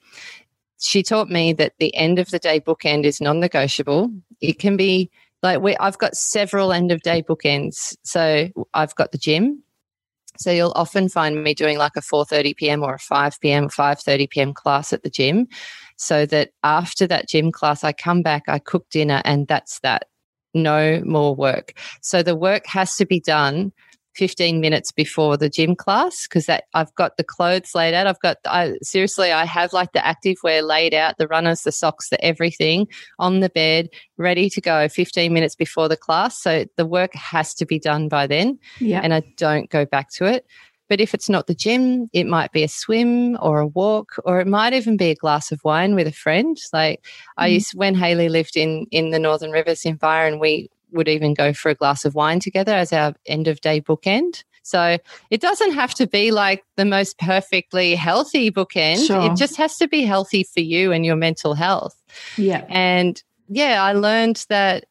she 0.79 1.03
taught 1.03 1.29
me 1.29 1.53
that 1.53 1.73
the 1.79 1.95
end 1.95 2.19
of 2.19 2.29
the 2.29 2.39
day 2.39 2.59
bookend 2.59 3.03
is 3.05 3.19
non-negotiable. 3.19 4.11
It 4.41 4.59
can 4.59 4.77
be 4.77 5.09
like 5.43 5.61
we 5.61 5.75
I've 5.77 5.97
got 5.97 6.15
several 6.15 6.71
end 6.71 6.91
of 6.91 7.01
day 7.01 7.23
bookends. 7.23 7.95
So 8.03 8.49
I've 8.73 8.95
got 8.95 9.11
the 9.11 9.17
gym. 9.17 9.63
So 10.39 10.51
you'll 10.51 10.73
often 10.75 11.09
find 11.09 11.43
me 11.43 11.55
doing 11.55 11.79
like 11.79 11.95
a 11.95 12.01
4:30 12.01 12.55
p.m. 12.55 12.83
or 12.83 12.95
a 12.95 12.99
5 12.99 13.39
p.m. 13.41 13.69
5:30 13.69 14.29
p.m. 14.29 14.53
class 14.53 14.93
at 14.93 15.03
the 15.03 15.09
gym 15.09 15.47
so 15.97 16.25
that 16.27 16.51
after 16.63 17.07
that 17.07 17.27
gym 17.27 17.51
class 17.51 17.83
I 17.83 17.91
come 17.91 18.21
back, 18.21 18.43
I 18.47 18.59
cook 18.59 18.87
dinner 18.89 19.21
and 19.25 19.47
that's 19.47 19.79
that. 19.79 20.05
No 20.53 21.01
more 21.05 21.35
work. 21.35 21.73
So 22.01 22.23
the 22.23 22.35
work 22.35 22.65
has 22.67 22.95
to 22.95 23.05
be 23.05 23.19
done 23.19 23.73
15 24.17 24.59
minutes 24.59 24.91
before 24.91 25.37
the 25.37 25.49
gym 25.49 25.75
class 25.75 26.27
because 26.27 26.47
that 26.47 26.65
I've 26.73 26.93
got 26.95 27.17
the 27.17 27.23
clothes 27.23 27.75
laid 27.75 27.93
out. 27.93 28.07
I've 28.07 28.19
got 28.19 28.37
I 28.45 28.73
seriously 28.81 29.31
I 29.31 29.45
have 29.45 29.73
like 29.73 29.93
the 29.93 30.05
active 30.05 30.37
wear 30.43 30.63
laid 30.63 30.93
out, 30.93 31.17
the 31.17 31.27
runners, 31.27 31.61
the 31.61 31.71
socks, 31.71 32.09
the 32.09 32.23
everything 32.25 32.87
on 33.19 33.39
the 33.39 33.49
bed, 33.49 33.89
ready 34.17 34.49
to 34.49 34.59
go 34.59 34.89
15 34.89 35.31
minutes 35.31 35.55
before 35.55 35.87
the 35.87 35.95
class. 35.95 36.41
So 36.41 36.65
the 36.75 36.85
work 36.85 37.13
has 37.13 37.53
to 37.55 37.65
be 37.65 37.79
done 37.79 38.09
by 38.09 38.25
then. 38.25 38.57
Yeah. 38.79 39.01
And 39.03 39.13
I 39.13 39.21
don't 39.37 39.69
go 39.69 39.85
back 39.85 40.09
to 40.13 40.25
it. 40.25 40.45
But 40.89 41.01
if 41.01 41.13
it's 41.13 41.29
not 41.29 41.47
the 41.47 41.53
gym, 41.53 42.09
it 42.13 42.27
might 42.27 42.51
be 42.53 42.63
a 42.63 42.69
swim 42.69 43.37
or 43.41 43.59
a 43.59 43.67
walk, 43.67 44.13
or 44.23 44.39
it 44.39 44.47
might 44.47 44.73
even 44.73 44.95
be 44.95 45.09
a 45.09 45.15
glass 45.15 45.51
of 45.51 45.59
wine 45.63 45.95
with 45.95 46.07
a 46.07 46.13
friend. 46.13 46.57
Like 46.71 47.01
mm. 47.01 47.09
I 47.37 47.47
used 47.47 47.73
when 47.75 47.93
Haley 47.93 48.29
lived 48.29 48.55
in 48.55 48.87
in 48.91 49.11
the 49.11 49.19
Northern 49.19 49.51
Rivers 49.51 49.85
in 49.85 49.95
Byron, 49.95 50.39
we 50.39 50.69
would 50.91 51.07
even 51.07 51.33
go 51.33 51.53
for 51.53 51.69
a 51.69 51.75
glass 51.75 52.05
of 52.05 52.15
wine 52.15 52.39
together 52.39 52.73
as 52.73 52.93
our 52.93 53.13
end 53.25 53.47
of 53.47 53.61
day 53.61 53.81
bookend. 53.81 54.43
So 54.63 54.97
it 55.29 55.39
doesn't 55.39 55.73
have 55.73 55.93
to 55.95 56.07
be 56.07 56.31
like 56.31 56.63
the 56.75 56.85
most 56.85 57.17
perfectly 57.19 57.95
healthy 57.95 58.51
bookend. 58.51 59.07
Sure. 59.07 59.31
It 59.31 59.37
just 59.37 59.55
has 59.55 59.77
to 59.77 59.87
be 59.87 60.01
healthy 60.03 60.43
for 60.43 60.59
you 60.59 60.91
and 60.91 61.05
your 61.05 61.15
mental 61.15 61.53
health. 61.53 62.01
Yeah. 62.37 62.65
And 62.67 63.21
yeah, 63.47 63.81
I 63.81 63.93
learned 63.93 64.45
that 64.49 64.85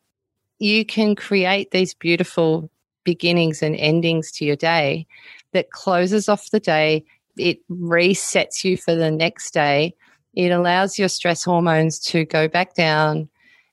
you 0.58 0.86
can 0.86 1.14
create 1.14 1.72
these 1.72 1.92
beautiful 1.92 2.70
beginnings 3.04 3.62
and 3.62 3.76
endings 3.76 4.32
to 4.32 4.46
your 4.46 4.56
day 4.56 5.06
that 5.52 5.70
closes 5.70 6.28
off 6.28 6.50
the 6.50 6.60
day. 6.60 7.04
It 7.36 7.58
resets 7.70 8.64
you 8.64 8.78
for 8.78 8.94
the 8.94 9.10
next 9.10 9.52
day. 9.52 9.94
It 10.34 10.50
allows 10.52 10.98
your 10.98 11.08
stress 11.08 11.44
hormones 11.44 11.98
to 12.00 12.24
go 12.24 12.48
back 12.48 12.74
down 12.74 13.28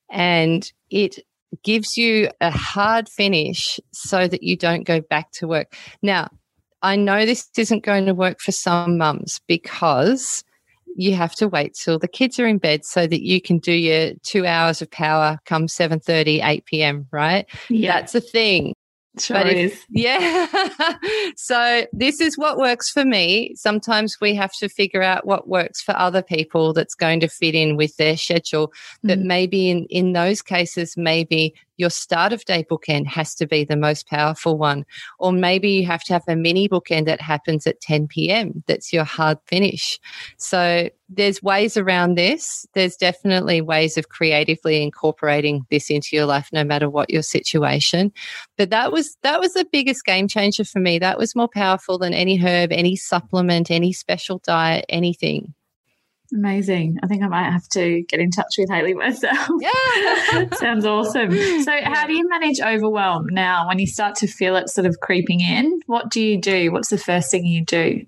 and 0.10 0.72
it 0.90 1.20
gives 1.64 1.98
you 1.98 2.30
a 2.42 2.52
hard 2.52 3.10
finish 3.10 3.80
so 3.92 4.28
that 4.28 4.44
you 4.44 4.58
don't 4.58 4.84
go 4.84 5.02
back 5.02 5.32
to 5.34 5.48
work. 5.48 5.76
Now, 6.02 6.30
I 6.82 6.96
know 6.96 7.26
this 7.26 7.50
isn't 7.58 7.86
going 7.86 8.06
to 8.08 8.14
work 8.14 8.42
for 8.42 8.52
some 8.52 8.98
mums 8.98 9.40
because 9.48 10.44
you 10.96 11.16
have 11.16 11.34
to 11.36 11.48
wait 11.48 11.74
till 11.74 11.98
the 11.98 12.08
kids 12.08 12.40
are 12.40 12.46
in 12.48 12.58
bed 12.58 12.86
so 12.86 13.08
that 13.08 13.22
you 13.22 13.42
can 13.42 13.58
do 13.58 13.72
your 13.72 14.12
two 14.24 14.46
hours 14.46 14.82
of 14.82 14.92
power 14.92 15.40
come 15.46 15.68
7 15.68 16.00
30 16.00 16.42
8 16.42 16.66
p.m 16.66 17.08
right 17.12 17.48
yeah. 17.70 17.94
that's 17.94 18.14
a 18.14 18.22
thing 18.22 18.76
Sure 19.20 19.38
but 19.38 19.48
if, 19.48 19.74
is. 19.74 19.86
Yeah. 19.90 20.48
so 21.36 21.86
this 21.94 22.20
is 22.20 22.38
what 22.38 22.58
works 22.58 22.90
for 22.90 23.06
me. 23.06 23.54
Sometimes 23.56 24.18
we 24.20 24.34
have 24.36 24.54
to 24.54 24.70
figure 24.70 25.04
out 25.04 25.26
what 25.26 25.48
works 25.48 25.82
for 25.82 25.96
other 25.96 26.22
people 26.22 26.74
that's 26.74 26.96
going 26.96 27.20
to 27.20 27.28
fit 27.28 27.54
in 27.54 27.78
with 27.78 27.96
their 27.98 28.18
schedule. 28.18 28.70
Mm. 28.70 29.10
But 29.10 29.20
maybe 29.20 29.70
in, 29.70 29.86
in 29.86 30.14
those 30.14 30.42
cases, 30.42 30.98
maybe 30.98 31.54
your 31.84 31.90
start 31.90 32.32
of 32.32 32.46
day 32.46 32.64
bookend 32.64 33.08
has 33.08 33.36
to 33.36 33.46
be 33.46 33.66
the 33.66 33.76
most 33.76 34.08
powerful 34.08 34.58
one. 34.58 34.86
Or 35.20 35.34
maybe 35.34 35.70
you 35.70 35.86
have 35.86 36.02
to 36.06 36.14
have 36.14 36.24
a 36.30 36.36
mini 36.38 36.70
bookend 36.70 37.08
that 37.08 37.20
happens 37.20 37.68
at 37.68 37.82
10 37.82 38.08
p.m. 38.08 38.64
That's 38.68 38.94
your 38.94 39.04
hard 39.04 39.38
finish. 39.48 40.00
So 40.38 40.90
there's 41.10 41.44
ways 41.44 41.76
around 41.76 42.16
this. 42.16 42.66
There's 42.74 42.96
definitely 42.96 43.60
ways 43.60 43.98
of 43.98 44.08
creatively 44.08 44.82
incorporating 44.82 45.66
this 45.70 45.90
into 45.90 46.16
your 46.16 46.26
life, 46.26 46.48
no 46.54 46.64
matter 46.64 46.90
what 46.90 47.10
your 47.10 47.22
situation. 47.22 48.14
But 48.58 48.70
that 48.70 48.94
was 48.94 49.18
that 49.24 49.42
was 49.42 49.54
the 49.54 49.68
biggest 49.70 50.06
game 50.06 50.30
changer 50.30 50.64
for 50.64 50.80
me. 50.80 51.00
That 51.00 51.18
was 51.18 51.36
more 51.36 51.50
powerful 51.54 51.98
than 51.98 52.14
any 52.14 52.38
herb, 52.38 52.72
any 52.72 52.96
supplement, 52.96 53.70
any 53.70 53.92
special 53.92 54.40
diet, 54.40 54.86
anything. 54.88 55.54
Amazing. 56.34 56.98
I 57.04 57.08
think 57.08 57.22
I 57.22 57.28
might 57.28 57.52
have 57.52 57.68
to 57.70 58.02
get 58.04 58.20
in 58.20 58.32
touch 58.32 58.56
with 58.58 58.70
Haley 58.70 58.96
myself. 58.96 59.50
Yeah. 59.60 60.50
Sounds 60.54 60.84
awesome. 60.86 61.32
So, 61.32 61.72
how 61.84 62.08
do 62.08 62.14
you 62.14 62.28
manage 62.28 62.60
overwhelm 62.60 63.28
now 63.30 63.68
when 63.68 63.78
you 63.78 63.86
start 63.86 64.16
to 64.16 64.28
feel 64.28 64.56
it 64.56 64.70
sort 64.70 64.88
of 64.88 65.00
creeping 65.00 65.42
in? 65.42 65.82
What 65.86 66.10
do 66.10 66.22
you 66.22 66.40
do? 66.40 66.72
What's 66.72 66.90
the 66.90 66.98
first 66.98 67.30
thing 67.30 67.46
you 67.46 67.64
do? 67.64 68.06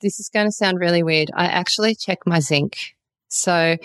This 0.00 0.18
is 0.18 0.28
going 0.28 0.46
to 0.46 0.52
sound 0.52 0.80
really 0.80 1.04
weird. 1.04 1.30
I 1.34 1.46
actually 1.46 1.94
check 1.94 2.18
my 2.26 2.40
zinc. 2.40 2.96
So, 3.28 3.76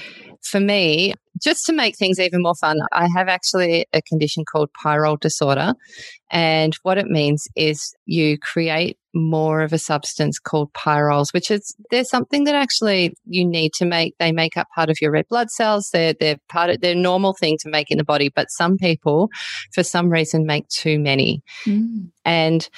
for 0.42 0.60
me, 0.60 1.14
just 1.42 1.66
to 1.66 1.74
make 1.74 1.98
things 1.98 2.20
even 2.20 2.42
more 2.42 2.56
fun, 2.56 2.78
I 2.92 3.08
have 3.16 3.28
actually 3.28 3.86
a 3.94 4.02
condition 4.02 4.46
called 4.46 4.70
pyrrole 4.84 5.20
disorder. 5.20 5.74
And 6.30 6.76
what 6.84 6.98
it 6.98 7.08
means 7.08 7.48
is 7.56 7.94
you 8.06 8.38
create 8.38 8.98
more 9.14 9.62
of 9.62 9.74
a 9.74 9.78
substance 9.78 10.40
called 10.40 10.72
pyrroles, 10.74 11.34
which 11.34 11.52
is 11.52 11.76
there's 11.90 12.10
something 12.10 12.46
that 12.46 12.56
actually 12.56 13.14
you 13.26 13.46
need 13.46 13.74
to 13.74 13.86
make. 13.86 14.16
They 14.20 14.32
make 14.32 14.56
up 14.56 14.68
part 14.74 14.90
of 14.90 15.02
your 15.02 15.12
red 15.12 15.28
blood 15.28 15.50
cells. 15.50 15.90
They're 15.92 16.14
they're 16.14 16.38
part 16.50 16.70
of 16.70 16.82
they're 16.82 16.96
normal 16.96 17.34
thing 17.34 17.58
to 17.62 17.70
make 17.70 17.92
in 17.92 17.98
the 17.98 18.04
body, 18.04 18.32
but 18.34 18.52
some 18.52 18.78
people, 18.78 19.30
for 19.74 19.84
some 19.84 20.10
reason, 20.10 20.46
make 20.46 20.68
too 20.70 21.00
many. 21.00 21.44
Mm. 21.66 22.12
And 22.24 22.70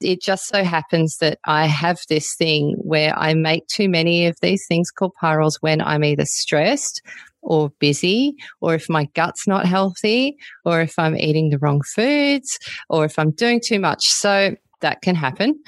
it 0.00 0.20
just 0.20 0.48
so 0.48 0.64
happens 0.64 1.18
that 1.18 1.38
I 1.44 1.66
have 1.66 2.00
this 2.08 2.34
thing 2.34 2.74
where 2.78 3.16
I 3.16 3.34
make 3.34 3.66
too 3.68 3.88
many 3.88 4.26
of 4.26 4.36
these 4.42 4.64
things 4.66 4.90
called 4.90 5.12
pyrroles 5.20 5.58
when 5.60 5.80
I'm 5.80 6.04
either 6.04 6.24
stressed 6.24 7.02
or 7.42 7.70
busy, 7.78 8.34
or 8.60 8.74
if 8.74 8.88
my 8.88 9.04
gut's 9.14 9.46
not 9.46 9.66
healthy, 9.66 10.36
or 10.64 10.80
if 10.80 10.98
I'm 10.98 11.16
eating 11.16 11.50
the 11.50 11.58
wrong 11.58 11.82
foods, 11.82 12.58
or 12.88 13.04
if 13.04 13.18
I'm 13.18 13.32
doing 13.32 13.60
too 13.62 13.78
much. 13.78 14.08
So 14.08 14.56
that 14.80 15.02
can 15.02 15.14
happen. 15.14 15.60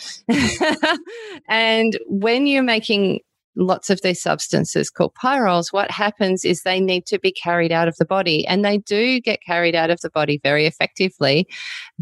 and 1.49 1.99
when 2.07 2.47
you're 2.47 2.63
making 2.63 3.21
lots 3.57 3.91
of 3.91 4.01
these 4.03 4.21
substances 4.21 4.91
called 4.91 5.15
pyrroles, 5.15 5.73
what 5.73 5.91
happens 5.91 6.45
is 6.45 6.63
they 6.63 6.81
need 6.81 7.07
to 7.07 7.19
be 7.19 7.33
carried 7.33 7.73
out 7.73 7.89
of 7.89 7.97
the 7.97 8.05
body. 8.05 8.47
And 8.47 8.65
they 8.65 8.79
do 8.79 9.21
get 9.21 9.41
carried 9.43 9.75
out 9.75 9.91
of 9.91 10.01
the 10.01 10.11
body 10.11 10.41
very 10.43 10.67
effectively 10.67 11.47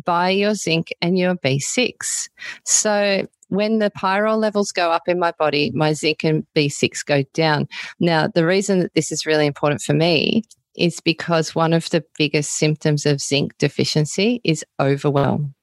by 0.05 0.31
your 0.31 0.55
zinc 0.55 0.89
and 1.01 1.19
your 1.19 1.35
B6. 1.37 2.29
So 2.65 3.27
when 3.53 3.81
the 3.81 3.91
pyrrole 3.91 4.39
levels 4.39 4.73
go 4.73 4.91
up 4.91 5.07
in 5.07 5.19
my 5.19 5.33
body, 5.33 5.71
my 5.75 5.93
zinc 5.93 6.25
and 6.25 6.47
B6 6.57 7.05
go 7.05 7.23
down. 7.35 7.69
Now, 8.01 8.27
the 8.27 8.47
reason 8.47 8.81
that 8.81 8.95
this 8.95 9.13
is 9.13 9.27
really 9.27 9.47
important 9.47 9.83
for 9.83 9.93
me 9.93 10.43
is 10.75 11.01
because 11.01 11.55
one 11.55 11.75
of 11.75 11.91
the 11.91 12.03
biggest 12.17 12.53
symptoms 12.53 13.05
of 13.05 13.21
zinc 13.21 13.57
deficiency 13.59 14.41
is 14.43 14.65
overwhelm. 14.81 15.55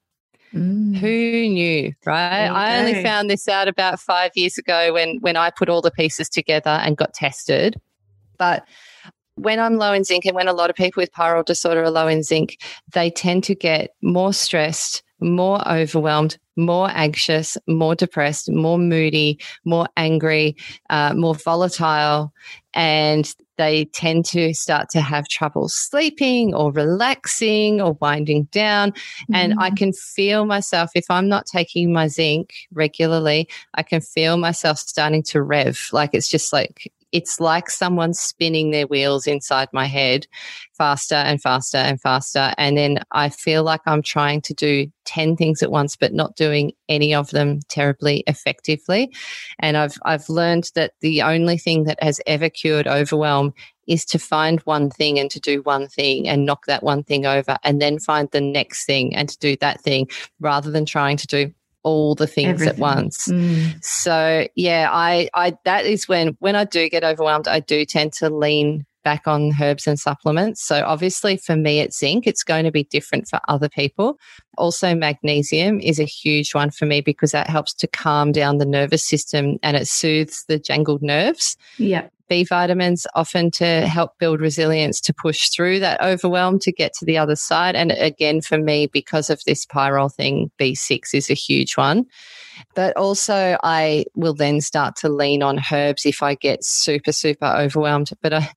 Mm. 0.54 0.98
Who 0.98 1.50
knew, 1.50 1.94
right? 2.06 2.46
I 2.46 2.80
only 2.80 3.02
found 3.04 3.28
this 3.28 3.48
out 3.48 3.68
about 3.68 4.00
five 4.00 4.32
years 4.36 4.58
ago 4.58 4.94
when 4.94 5.18
when 5.22 5.36
I 5.36 5.50
put 5.50 5.70
all 5.70 5.82
the 5.82 5.92
pieces 5.92 6.30
together 6.30 6.70
and 6.70 6.98
got 6.98 7.14
tested. 7.14 7.76
But 8.38 8.68
when 9.36 9.60
I'm 9.60 9.78
low 9.78 9.94
in 9.94 10.04
zinc 10.04 10.26
and 10.26 10.36
when 10.36 10.48
a 10.48 10.54
lot 10.54 10.70
of 10.70 10.76
people 10.76 11.02
with 11.02 11.12
pyrrole 11.12 11.46
disorder 11.46 11.84
are 11.84 11.92
low 11.92 12.08
in 12.08 12.24
zinc, 12.24 12.58
they 12.94 13.10
tend 13.10 13.44
to 13.46 13.56
get 13.56 13.96
more 14.02 14.34
stressed, 14.34 15.02
more 15.22 15.66
overwhelmed, 15.68 16.38
more 16.56 16.90
anxious, 16.94 17.58
more 17.68 17.96
depressed, 17.96 18.52
more 18.52 18.78
moody, 18.78 19.40
more 19.66 19.88
angry, 19.98 20.56
uh, 20.90 21.14
more 21.14 21.36
volatile, 21.36 22.34
and 22.74 23.34
they 23.58 23.86
tend 23.86 24.26
to 24.26 24.54
start 24.54 24.90
to 24.90 25.02
have 25.02 25.28
trouble 25.28 25.68
sleeping 25.68 26.54
or 26.56 26.72
relaxing 26.72 27.82
or 27.82 27.98
winding 28.00 28.44
down. 28.52 28.92
Mm-hmm. 28.92 29.36
And 29.36 29.54
I 29.60 29.70
mm. 29.70 29.78
can 29.78 29.94
feel 29.94 30.46
myself, 30.46 30.92
if 30.96 31.06
I'm 31.10 31.28
not 31.28 31.46
taking 31.46 31.92
my 31.92 32.08
zinc 32.08 32.54
regularly, 32.72 33.50
I 33.74 33.84
can 33.84 34.02
feel 34.02 34.38
myself 34.38 34.78
starting 34.78 35.24
to 35.24 35.42
rev. 35.42 35.90
Like 35.92 36.12
it's 36.14 36.30
just 36.30 36.54
like 36.54 36.92
it's 37.12 37.40
like 37.40 37.70
someone 37.70 38.14
spinning 38.14 38.72
their 38.72 38.88
wheels 38.88 39.28
inside 39.28 39.70
my 39.74 39.86
head 39.86 40.28
faster 40.78 41.16
and 41.16 41.42
faster 41.42 41.78
and 41.78 42.00
faster. 42.00 42.54
And 42.58 42.78
then 42.78 43.00
I 43.12 43.30
feel 43.30 43.64
like 43.64 43.82
I'm 43.86 44.02
trying 44.02 44.42
to 44.42 44.54
do 44.54 44.88
10 45.06 45.36
things 45.36 45.62
at 45.62 45.72
once, 45.72 45.96
but 45.96 46.14
not 46.14 46.36
doing 46.36 46.72
any 46.88 47.14
of 47.14 47.32
them 47.32 47.60
terribly 47.68 48.24
effectively. 48.28 49.12
And 49.60 49.76
I've, 49.76 49.98
I've 50.06 50.30
learned 50.30 50.72
that 50.76 50.94
the 51.02 51.22
only 51.22 51.58
thing 51.58 51.84
that 51.84 52.02
has 52.02 52.22
ever 52.26 52.50
cured 52.50 52.88
overwhelm 52.88 53.54
is 53.88 54.06
to 54.06 54.20
find 54.20 54.60
one 54.62 54.90
thing 54.90 55.20
and 55.20 55.32
to 55.32 55.40
do 55.40 55.62
one 55.64 55.88
thing 55.88 56.30
and 56.30 56.46
knock 56.46 56.66
that 56.68 56.84
one 56.84 57.04
thing 57.04 57.26
over 57.26 57.58
and 57.64 57.82
then 57.82 58.00
find 58.00 58.30
the 58.32 58.40
next 58.40 58.86
thing 58.86 59.16
and 59.16 59.28
to 59.30 59.38
do 59.40 59.58
that 59.58 59.82
thing 59.82 60.08
rather 60.40 60.70
than 60.70 60.86
trying 60.86 61.18
to 61.18 61.28
do 61.28 61.52
all 61.84 62.16
the 62.16 62.28
things 62.28 62.62
Everything. 62.62 62.74
at 62.74 62.80
once. 62.80 63.28
Mm. 63.28 63.84
So 63.84 64.48
yeah, 64.56 64.90
I, 64.92 65.30
I 65.34 65.58
that 65.66 65.86
is 65.86 66.08
when 66.08 66.36
when 66.40 66.56
I 66.56 66.66
do 66.66 66.90
get 66.90 67.04
overwhelmed, 67.04 67.48
I 67.48 67.60
do 67.60 67.86
tend 67.86 68.14
to 68.14 68.30
lean 68.30 68.86
back 69.04 69.28
on 69.28 69.52
herbs 69.62 69.88
and 69.88 70.00
supplements. 70.00 70.62
So 70.62 70.84
obviously 70.86 71.38
for 71.38 71.56
me 71.56 71.80
it's 71.80 71.98
zinc, 71.98 72.28
it's 72.28 72.44
going 72.44 72.66
to 72.66 72.72
be 72.72 72.84
different 72.84 73.28
for 73.28 73.40
other 73.48 73.70
people. 73.70 74.18
Also, 74.60 74.94
magnesium 74.94 75.80
is 75.80 76.00
a 76.00 76.04
huge 76.04 76.54
one 76.54 76.70
for 76.70 76.86
me 76.86 77.02
because 77.02 77.32
that 77.32 77.48
helps 77.48 77.74
to 77.74 77.88
calm 77.88 78.32
down 78.32 78.58
the 78.58 78.66
nervous 78.66 79.08
system 79.08 79.58
and 79.64 79.76
it 79.76 79.88
soothes 79.88 80.46
the 80.48 80.60
jangled 80.60 81.02
nerves. 81.02 81.58
Yeah. 81.78 82.08
B 82.30 82.44
vitamins 82.44 83.08
often 83.16 83.52
to 83.52 83.88
help 83.88 84.18
build 84.20 84.40
resilience 84.40 85.02
to 85.02 85.14
push 85.14 85.50
through 85.50 85.80
that 85.80 86.00
overwhelm 86.02 86.60
to 86.60 86.72
get 86.72 86.94
to 86.94 87.06
the 87.06 87.18
other 87.18 87.36
side. 87.36 87.76
And 87.76 87.92
again, 87.92 88.42
for 88.42 88.58
me, 88.58 88.86
because 88.86 89.30
of 89.30 89.44
this 89.46 89.66
pyrrole 89.66 90.14
thing, 90.14 90.52
B6 90.60 91.14
is 91.14 91.30
a 91.30 91.34
huge 91.34 91.76
one. 91.76 92.06
But 92.76 92.96
also, 92.98 93.58
I 93.64 94.06
will 94.16 94.34
then 94.34 94.62
start 94.62 94.96
to 94.98 95.10
lean 95.10 95.42
on 95.42 95.62
herbs 95.72 96.06
if 96.06 96.22
I 96.22 96.36
get 96.36 96.64
super, 96.64 97.12
super 97.12 97.46
overwhelmed. 97.46 98.12
But 98.22 98.34
I, 98.34 98.50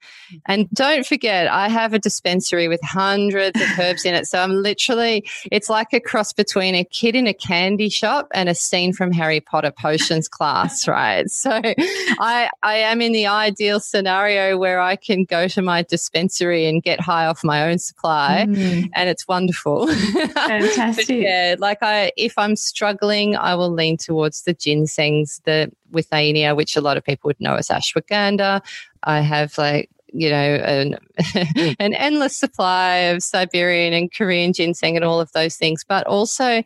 and 0.47 0.69
don't 0.71 1.07
forget, 1.07 1.47
I 1.49 1.69
have 1.69 1.95
a 1.95 1.99
dispensary 1.99 2.69
with 2.69 2.81
hundreds 2.83 3.61
of 3.61 3.69
herbs 3.79 4.05
in 4.05 4.15
it. 4.15 4.27
So 4.27 4.41
I'm 4.41 4.53
literally, 4.53 5.29
it's 5.51 5.71
like 5.71 5.92
a 5.93 6.01
cross 6.01 6.33
between 6.33 6.75
a 6.75 6.85
kid 6.85 7.15
in 7.15 7.27
a 7.27 7.35
candy 7.35 7.89
shop 7.89 8.29
and 8.35 8.49
a 8.49 8.55
scene 8.55 8.93
from 8.93 9.13
Harry 9.13 9.41
Potter 9.41 9.71
potions 9.71 10.29
class, 10.37 10.89
right? 10.89 11.29
So 11.31 11.51
I, 11.53 12.51
I 12.63 12.77
am 12.77 13.01
in 13.01 13.13
the 13.13 13.27
ideal 13.27 13.81
scenario 13.81 14.57
where 14.59 14.81
I 14.81 14.97
can 14.97 15.25
go 15.25 15.49
to 15.49 15.63
my 15.63 15.83
dispensary 15.83 16.67
and 16.67 16.83
get 16.83 17.01
high 17.01 17.27
off 17.27 17.45
my 17.45 17.69
own 17.69 17.79
supply, 17.79 18.47
mm. 18.49 18.89
and 18.95 19.09
it's 19.09 19.27
wonderful. 19.29 19.87
Fantastic. 20.35 21.23
yeah, 21.23 21.57
like 21.59 21.79
I, 21.83 22.13
if 22.17 22.37
I'm 22.39 22.57
struggling, 22.57 23.37
I 23.37 23.55
will 23.55 23.71
lean 23.71 23.97
towards 23.97 24.43
the 24.43 24.55
ginsengs, 24.55 25.43
the 25.45 25.71
withania, 25.93 26.57
which 26.57 26.77
a 26.77 26.81
lot 26.81 26.97
of 26.97 27.05
people 27.05 27.29
would 27.29 27.41
know 27.41 27.55
as 27.55 27.69
ashwagandha. 27.69 28.63
I 29.05 29.21
have 29.21 29.59
like 29.59 29.91
you 30.13 30.31
know 30.31 30.37
an, 30.37 30.99
mm. 31.19 31.77
an 31.81 31.95
endless 31.95 32.37
supply 32.37 32.95
of 32.97 33.23
Siberian 33.23 33.93
and 33.93 34.13
Korean 34.13 34.53
ginseng 34.53 34.97
and 34.97 35.05
all 35.05 35.21
of 35.21 35.33
those 35.33 35.57
things, 35.57 35.85
but 35.87 36.07
also 36.07 36.63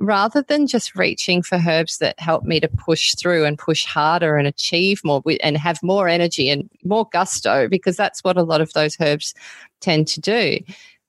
rather 0.00 0.42
than 0.42 0.66
just 0.66 0.96
reaching 0.96 1.40
for 1.40 1.56
herbs 1.68 1.98
that 1.98 2.18
help 2.18 2.42
me 2.42 2.58
to 2.58 2.68
push 2.68 3.14
through 3.14 3.44
and 3.44 3.58
push 3.58 3.84
harder 3.84 4.36
and 4.36 4.48
achieve 4.48 5.00
more 5.04 5.22
and 5.42 5.56
have 5.56 5.80
more 5.82 6.08
energy 6.08 6.50
and 6.50 6.68
more 6.82 7.08
gusto, 7.12 7.68
because 7.68 7.96
that's 7.96 8.24
what 8.24 8.36
a 8.36 8.42
lot 8.42 8.60
of 8.60 8.72
those 8.72 8.96
herbs 9.00 9.34
tend 9.80 10.08
to 10.08 10.20
do 10.20 10.58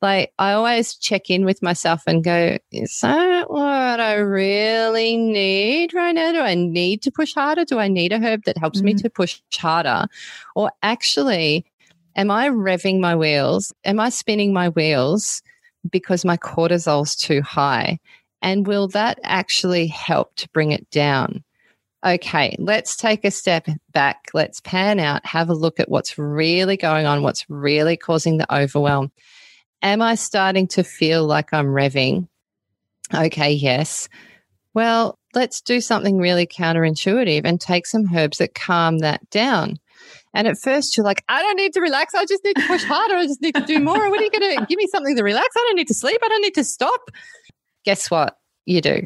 like 0.06 0.32
I 0.38 0.52
always 0.52 0.94
check 0.94 1.32
in 1.32 1.46
with 1.46 1.64
myself 1.64 2.04
and 2.06 2.24
go, 2.24 2.60
is 2.72 3.00
that 3.00 3.50
what 3.50 4.00
I 4.00 4.14
really 4.14 5.18
need 5.18 5.96
right 5.96 6.14
now? 6.14 6.32
Do 6.32 6.42
I 6.42 6.54
need 6.54 7.02
to 7.02 7.12
push 7.12 7.34
harder? 7.34 7.66
Do 7.66 7.80
I 7.80 7.88
need 7.88 8.14
a 8.14 8.20
herb 8.20 8.44
that 8.44 8.60
helps 8.60 8.78
mm-hmm. 8.78 8.86
me 8.86 8.94
to 8.94 9.10
push 9.10 9.42
harder? 9.52 10.06
Or 10.56 10.72
actually, 10.84 11.66
am 12.16 12.30
I 12.30 12.50
revving 12.50 13.00
my 13.00 13.16
wheels? 13.16 13.74
Am 13.84 14.00
I 14.00 14.10
spinning 14.10 14.54
my 14.54 14.70
wheels 14.70 15.42
because 15.90 16.24
my 16.24 16.38
cortisol's 16.38 17.16
too 17.16 17.42
high? 17.42 17.98
And 18.44 18.68
will 18.68 18.88
that 18.90 19.20
actually 19.24 19.88
help 19.88 20.36
to 20.36 20.48
bring 20.50 20.72
it 20.72 20.88
down? 20.92 21.44
Okay, 22.06 22.56
let's 22.60 22.96
take 22.96 23.26
a 23.26 23.32
step 23.32 23.68
back. 23.92 24.30
Let's 24.36 24.62
pan 24.62 25.00
out, 25.00 25.26
have 25.26 25.50
a 25.50 25.56
look 25.56 25.80
at 25.80 25.90
what's 25.90 26.20
really 26.20 26.78
going 26.78 27.08
on, 27.08 27.24
what's 27.24 27.50
really 27.50 27.98
causing 27.98 28.38
the 28.38 28.56
overwhelm. 28.56 29.12
Am 29.86 30.02
I 30.02 30.16
starting 30.16 30.68
to 30.70 30.84
feel 30.84 31.28
like 31.28 31.54
I'm 31.54 31.68
revving? 31.68 32.28
Okay, 33.14 33.52
yes. 33.52 34.10
Well, 34.74 35.20
let's 35.36 35.62
do 35.62 35.80
something 35.80 36.18
really 36.18 36.48
counterintuitive 36.48 37.42
and 37.46 37.62
take 37.62 37.86
some 37.86 38.10
herbs 38.12 38.40
that 38.40 38.56
calm 38.56 38.98
that 39.00 39.30
down. 39.30 39.78
And 40.34 40.48
at 40.48 40.58
first, 40.58 40.98
you're 40.98 41.06
like, 41.06 41.24
I 41.30 41.40
don't 41.44 41.56
need 41.56 41.74
to 41.74 41.82
relax. 41.82 42.16
I 42.16 42.26
just 42.26 42.44
need 42.44 42.56
to 42.56 42.66
push 42.66 42.84
harder. 42.84 43.14
I 43.14 43.28
just 43.28 43.44
need 43.44 43.54
to 43.54 43.62
do 43.62 43.80
more. 43.80 44.10
What 44.10 44.20
are 44.20 44.24
you 44.24 44.32
going 44.32 44.58
to 44.58 44.66
give 44.66 44.78
me 44.78 44.88
something 44.88 45.16
to 45.18 45.24
relax? 45.24 45.56
I 45.56 45.60
don't 45.68 45.76
need 45.76 45.88
to 45.90 45.94
sleep. 45.94 46.20
I 46.24 46.30
don't 46.30 46.42
need 46.42 46.56
to 46.56 46.64
stop. 46.64 47.12
Guess 47.84 48.10
what? 48.10 48.40
You 48.66 48.82
do. 48.82 49.02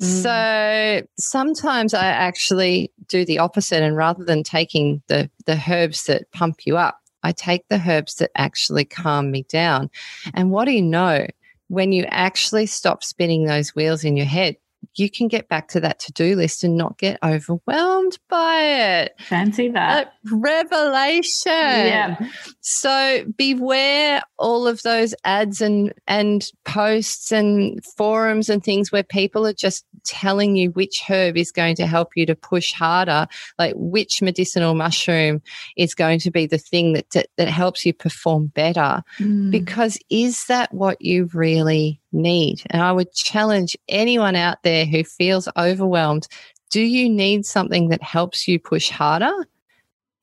Mm. 0.00 1.02
So 1.02 1.06
sometimes 1.18 1.92
I 1.92 2.06
actually 2.06 2.90
do 3.06 3.26
the 3.26 3.38
opposite. 3.38 3.82
And 3.82 3.98
rather 3.98 4.24
than 4.24 4.42
taking 4.42 5.02
the, 5.08 5.30
the 5.44 5.62
herbs 5.68 6.04
that 6.04 6.30
pump 6.32 6.64
you 6.64 6.78
up, 6.78 7.01
I 7.22 7.32
take 7.32 7.68
the 7.68 7.82
herbs 7.86 8.16
that 8.16 8.30
actually 8.36 8.84
calm 8.84 9.30
me 9.30 9.44
down. 9.48 9.90
And 10.34 10.50
what 10.50 10.66
do 10.66 10.72
you 10.72 10.82
know? 10.82 11.26
When 11.68 11.92
you 11.92 12.04
actually 12.08 12.66
stop 12.66 13.02
spinning 13.02 13.44
those 13.44 13.74
wheels 13.74 14.04
in 14.04 14.16
your 14.16 14.26
head, 14.26 14.56
you 14.94 15.10
can 15.10 15.28
get 15.28 15.48
back 15.48 15.68
to 15.68 15.80
that 15.80 15.98
to 16.00 16.12
do 16.12 16.36
list 16.36 16.64
and 16.64 16.76
not 16.76 16.98
get 16.98 17.18
overwhelmed 17.22 18.18
by 18.28 18.60
it. 18.60 19.14
Fancy 19.20 19.68
that. 19.70 20.14
revelation. 20.30 21.52
Yeah. 21.52 22.28
So 22.60 23.24
beware 23.36 24.22
all 24.38 24.66
of 24.66 24.82
those 24.82 25.14
ads 25.24 25.60
and, 25.60 25.92
and 26.06 26.46
posts 26.64 27.32
and 27.32 27.82
forums 27.96 28.48
and 28.48 28.62
things 28.62 28.92
where 28.92 29.02
people 29.02 29.46
are 29.46 29.52
just 29.52 29.84
telling 30.04 30.56
you 30.56 30.70
which 30.70 31.02
herb 31.08 31.36
is 31.36 31.52
going 31.52 31.76
to 31.76 31.86
help 31.86 32.10
you 32.16 32.26
to 32.26 32.34
push 32.34 32.72
harder, 32.72 33.26
like 33.58 33.74
which 33.76 34.20
medicinal 34.20 34.74
mushroom 34.74 35.40
is 35.76 35.94
going 35.94 36.18
to 36.18 36.30
be 36.30 36.46
the 36.46 36.58
thing 36.58 36.92
that, 36.92 37.08
that, 37.10 37.28
that 37.36 37.48
helps 37.48 37.86
you 37.86 37.94
perform 37.94 38.48
better. 38.48 39.02
Mm. 39.18 39.50
Because 39.50 39.98
is 40.10 40.44
that 40.46 40.72
what 40.74 41.00
you 41.00 41.30
really 41.32 42.01
need? 42.12 42.62
And 42.70 42.82
I 42.82 42.92
would 42.92 43.12
challenge 43.12 43.76
anyone 43.88 44.36
out 44.36 44.62
there 44.62 44.86
who 44.86 45.04
feels 45.04 45.48
overwhelmed 45.56 46.28
do 46.72 46.80
you 46.80 47.08
need 47.08 47.44
something 47.44 47.90
that 47.90 48.02
helps 48.02 48.48
you 48.48 48.58
push 48.58 48.88
harder? 48.88 49.46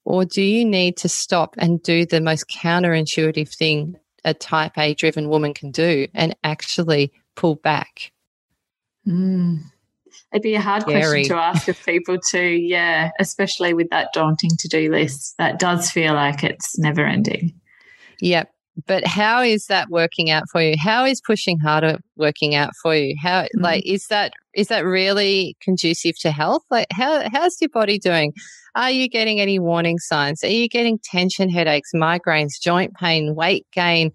Or 0.03 0.25
do 0.25 0.41
you 0.41 0.65
need 0.65 0.97
to 0.97 1.07
stop 1.07 1.53
and 1.59 1.81
do 1.83 2.07
the 2.07 2.19
most 2.19 2.49
counterintuitive 2.49 3.55
thing 3.55 3.95
a 4.25 4.33
type 4.33 4.77
A 4.77 4.95
driven 4.95 5.29
woman 5.29 5.53
can 5.53 5.69
do 5.69 6.07
and 6.15 6.35
actually 6.43 7.13
pull 7.35 7.55
back? 7.55 8.11
Mm. 9.07 9.59
It'd 10.33 10.41
be 10.41 10.55
a 10.55 10.61
hard 10.61 10.81
Scary. 10.81 10.99
question 10.99 11.23
to 11.25 11.35
ask 11.35 11.67
of 11.67 11.85
people 11.85 12.17
too. 12.17 12.39
Yeah, 12.39 13.11
especially 13.19 13.75
with 13.75 13.91
that 13.91 14.11
daunting 14.11 14.57
to 14.57 14.67
do 14.67 14.91
list. 14.91 15.35
That 15.37 15.59
does 15.59 15.91
feel 15.91 16.15
like 16.15 16.43
it's 16.43 16.79
never 16.79 17.05
ending. 17.05 17.53
Yep. 18.21 18.51
But 18.87 19.05
how 19.05 19.41
is 19.41 19.65
that 19.65 19.89
working 19.89 20.29
out 20.29 20.43
for 20.51 20.61
you? 20.61 20.75
How 20.79 21.05
is 21.05 21.21
pushing 21.21 21.59
harder 21.59 21.97
working 22.15 22.55
out 22.55 22.71
for 22.81 22.95
you? 22.95 23.15
How 23.21 23.43
mm-hmm. 23.43 23.61
like 23.61 23.85
is 23.85 24.07
that 24.07 24.33
is 24.53 24.67
that 24.67 24.85
really 24.85 25.55
conducive 25.61 26.17
to 26.19 26.31
health? 26.31 26.63
Like 26.69 26.87
how 26.91 27.27
how's 27.31 27.59
your 27.59 27.69
body 27.69 27.99
doing? 27.99 28.33
Are 28.75 28.91
you 28.91 29.09
getting 29.09 29.39
any 29.39 29.59
warning 29.59 29.97
signs? 29.97 30.43
Are 30.43 30.47
you 30.47 30.69
getting 30.69 30.99
tension 31.03 31.49
headaches, 31.49 31.91
migraines, 31.93 32.61
joint 32.61 32.93
pain, 32.95 33.35
weight 33.35 33.65
gain? 33.73 34.11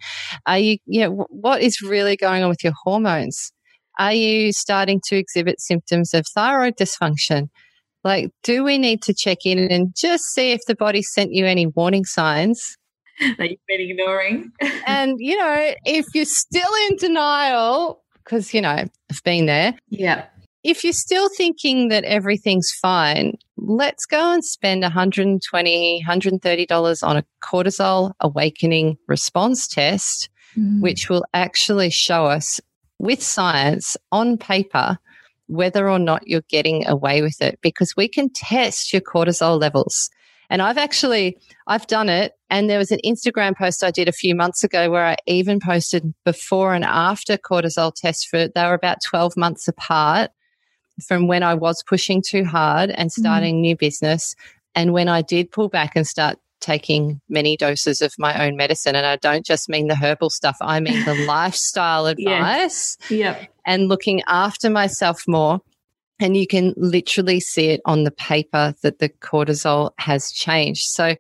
Are 0.47 0.59
you 0.59 0.79
you 0.87 1.01
know 1.01 1.27
what 1.29 1.61
is 1.61 1.83
really 1.83 2.17
going 2.17 2.43
on 2.43 2.49
with 2.49 2.65
your 2.65 2.75
hormones? 2.85 3.53
Are 3.99 4.13
you 4.13 4.53
starting 4.53 5.01
to 5.07 5.17
exhibit 5.17 5.61
symptoms 5.61 6.15
of 6.15 6.27
thyroid 6.35 6.77
dysfunction? 6.77 7.49
Like, 8.03 8.31
do 8.43 8.65
we 8.65 8.77
need 8.77 9.03
to 9.03 9.15
check 9.15 9.47
in 9.47 9.59
and 9.59 9.95
just 9.97 10.25
see 10.35 10.53
if 10.53 10.61
the 10.67 10.75
body 10.75 11.01
sent 11.03 11.33
you 11.33 11.47
any 11.47 11.67
warning 11.67 12.05
signs 12.05 12.77
that 13.39 13.51
you've 13.51 13.67
been 13.67 13.81
ignoring. 13.81 14.53
and, 14.87 15.17
you 15.19 15.37
know, 15.37 15.75
if 15.85 16.07
you're 16.15 16.25
still 16.25 16.71
in 16.89 16.97
denial, 16.97 18.03
because, 18.25 18.55
you 18.55 18.61
know, 18.61 18.69
I've 19.11 19.23
been 19.25 19.47
there. 19.47 19.75
Yeah. 19.89 20.27
If 20.63 20.83
you're 20.83 20.95
still 20.95 21.29
thinking 21.29 21.89
that 21.89 22.05
everything's 22.05 22.73
fine, 22.73 23.37
let's 23.59 24.07
go 24.07 24.33
and 24.33 24.43
spend 24.43 24.83
$120, 24.83 25.41
$130 26.03 27.07
on 27.07 27.17
a 27.19 27.25
cortisol 27.43 28.13
awakening 28.21 28.97
response 29.07 29.69
test, 29.69 30.31
mm. 30.57 30.81
which 30.81 31.11
will 31.11 31.25
actually 31.35 31.91
show 31.91 32.25
us 32.25 32.61
with 32.99 33.23
science 33.23 33.97
on 34.11 34.39
paper 34.39 34.99
whether 35.47 35.91
or 35.91 35.99
not 35.99 36.27
you're 36.27 36.43
getting 36.49 36.87
away 36.87 37.21
with 37.21 37.41
it 37.43 37.59
because 37.63 37.95
we 37.97 38.09
can 38.09 38.31
test 38.31 38.93
your 38.93 39.03
cortisol 39.03 39.61
levels. 39.61 40.09
And 40.51 40.63
I've 40.63 40.79
actually 40.79 41.39
I've 41.67 41.87
done 41.87 42.09
it 42.09 42.33
and 42.51 42.69
there 42.69 42.79
was 42.79 42.93
an 42.93 43.01
Instagram 43.05 43.57
post 43.57 43.83
I 43.83 43.91
did 43.91 44.09
a 44.09 44.13
few 44.13 44.35
months 44.35 44.63
ago 44.63 44.91
where 44.91 45.07
I 45.07 45.17
even 45.27 45.61
posted 45.61 46.15
before 46.25 46.75
and 46.75 46.85
after 46.85 47.37
cortisol 47.37 47.93
tests 47.95 48.25
for 48.25 48.49
they 48.49 48.65
were 48.65 48.75
about 48.75 49.03
12 49.03 49.37
months 49.37 49.69
apart 49.69 50.31
from 51.07 51.27
when 51.27 51.43
I 51.43 51.55
was 51.55 51.83
pushing 51.83 52.23
too 52.23 52.45
hard 52.45 52.91
and 52.91 53.11
mm. 53.11 53.13
starting 53.13 53.57
mm. 53.57 53.61
new 53.61 53.77
business 53.77 54.37
and 54.75 54.93
when 54.93 55.09
I 55.09 55.23
did 55.23 55.51
pull 55.51 55.69
back 55.69 55.97
and 55.97 56.07
start 56.07 56.39
taking 56.61 57.21
many 57.29 57.57
doses 57.57 58.01
of 58.01 58.15
my 58.19 58.47
own 58.47 58.57
medicine 58.57 58.95
and 58.95 59.05
I 59.05 59.17
don't 59.17 59.45
just 59.45 59.69
mean 59.69 59.89
the 59.89 59.97
herbal 59.97 60.31
stuff 60.31 60.57
I 60.61 60.81
mean 60.81 61.05
the 61.05 61.15
lifestyle 61.27 62.07
advice 62.07 62.97
yes. 63.03 63.11
yep. 63.11 63.49
and 63.67 63.89
looking 63.89 64.23
after 64.27 64.71
myself 64.71 65.25
more 65.27 65.61
and 66.21 66.37
you 66.37 66.47
can 66.47 66.75
literally 66.77 67.41
see 67.41 67.69
it 67.69 67.81
on 67.85 68.05
the 68.05 68.11
paper 68.11 68.75
that 68.83 68.99
the 68.99 69.09
cortisol 69.09 69.91
has 69.99 70.31
changed. 70.31 70.85
So 70.85 71.17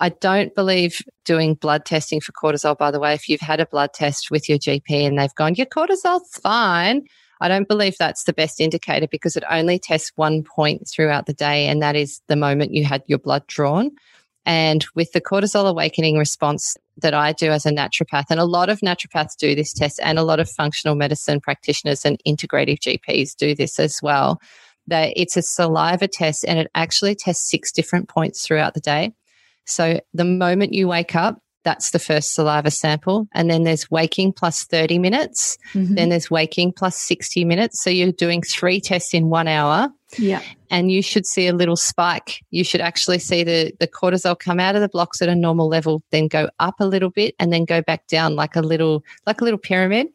I 0.00 0.08
don't 0.08 0.54
believe 0.54 1.02
doing 1.24 1.54
blood 1.54 1.84
testing 1.84 2.20
for 2.20 2.32
cortisol, 2.32 2.76
by 2.76 2.90
the 2.90 2.98
way. 2.98 3.12
If 3.12 3.28
you've 3.28 3.40
had 3.40 3.60
a 3.60 3.66
blood 3.66 3.92
test 3.92 4.30
with 4.30 4.48
your 4.48 4.58
GP 4.58 5.06
and 5.06 5.18
they've 5.18 5.34
gone, 5.34 5.56
your 5.56 5.66
cortisol's 5.66 6.34
fine, 6.42 7.06
I 7.42 7.48
don't 7.48 7.68
believe 7.68 7.96
that's 7.98 8.24
the 8.24 8.32
best 8.32 8.60
indicator 8.60 9.06
because 9.06 9.36
it 9.36 9.44
only 9.50 9.78
tests 9.78 10.12
one 10.16 10.42
point 10.42 10.88
throughout 10.88 11.26
the 11.26 11.32
day, 11.34 11.66
and 11.66 11.82
that 11.82 11.96
is 11.96 12.20
the 12.26 12.36
moment 12.36 12.74
you 12.74 12.84
had 12.84 13.02
your 13.06 13.18
blood 13.18 13.46
drawn. 13.46 13.90
And 14.46 14.84
with 14.94 15.12
the 15.12 15.20
cortisol 15.20 15.68
awakening 15.68 16.16
response 16.16 16.76
that 16.96 17.14
I 17.14 17.32
do 17.32 17.50
as 17.50 17.66
a 17.66 17.70
naturopath, 17.70 18.26
and 18.30 18.40
a 18.40 18.44
lot 18.44 18.68
of 18.68 18.80
naturopaths 18.80 19.36
do 19.36 19.54
this 19.54 19.72
test, 19.72 20.00
and 20.02 20.18
a 20.18 20.22
lot 20.22 20.40
of 20.40 20.50
functional 20.50 20.94
medicine 20.94 21.40
practitioners 21.40 22.04
and 22.04 22.20
integrative 22.26 22.78
GPs 22.78 23.36
do 23.36 23.54
this 23.54 23.78
as 23.78 24.00
well, 24.02 24.40
that 24.86 25.12
it's 25.16 25.36
a 25.36 25.42
saliva 25.42 26.08
test 26.08 26.44
and 26.46 26.58
it 26.58 26.70
actually 26.74 27.14
tests 27.14 27.50
six 27.50 27.70
different 27.70 28.08
points 28.08 28.44
throughout 28.44 28.74
the 28.74 28.80
day. 28.80 29.12
So 29.66 30.00
the 30.14 30.24
moment 30.24 30.72
you 30.72 30.88
wake 30.88 31.14
up, 31.14 31.40
that's 31.64 31.90
the 31.90 31.98
first 31.98 32.34
saliva 32.34 32.70
sample. 32.70 33.28
And 33.32 33.50
then 33.50 33.64
there's 33.64 33.90
waking 33.90 34.32
plus 34.32 34.64
30 34.64 34.98
minutes. 34.98 35.58
Mm-hmm. 35.74 35.94
Then 35.94 36.08
there's 36.08 36.30
waking 36.30 36.72
plus 36.72 36.96
60 36.96 37.44
minutes. 37.44 37.82
So 37.82 37.90
you're 37.90 38.12
doing 38.12 38.42
three 38.42 38.80
tests 38.80 39.14
in 39.14 39.28
one 39.28 39.48
hour. 39.48 39.90
Yeah. 40.18 40.42
And 40.70 40.90
you 40.90 41.02
should 41.02 41.26
see 41.26 41.46
a 41.46 41.52
little 41.52 41.76
spike. 41.76 42.44
You 42.50 42.64
should 42.64 42.80
actually 42.80 43.18
see 43.18 43.44
the, 43.44 43.72
the 43.78 43.88
cortisol 43.88 44.38
come 44.38 44.60
out 44.60 44.74
of 44.74 44.80
the 44.80 44.88
blocks 44.88 45.22
at 45.22 45.28
a 45.28 45.34
normal 45.34 45.68
level, 45.68 46.02
then 46.10 46.28
go 46.28 46.48
up 46.58 46.76
a 46.80 46.86
little 46.86 47.10
bit 47.10 47.34
and 47.38 47.52
then 47.52 47.64
go 47.64 47.82
back 47.82 48.06
down 48.06 48.34
like 48.34 48.56
a 48.56 48.60
little, 48.60 49.04
like 49.26 49.40
a 49.40 49.44
little 49.44 49.58
pyramid. 49.58 50.08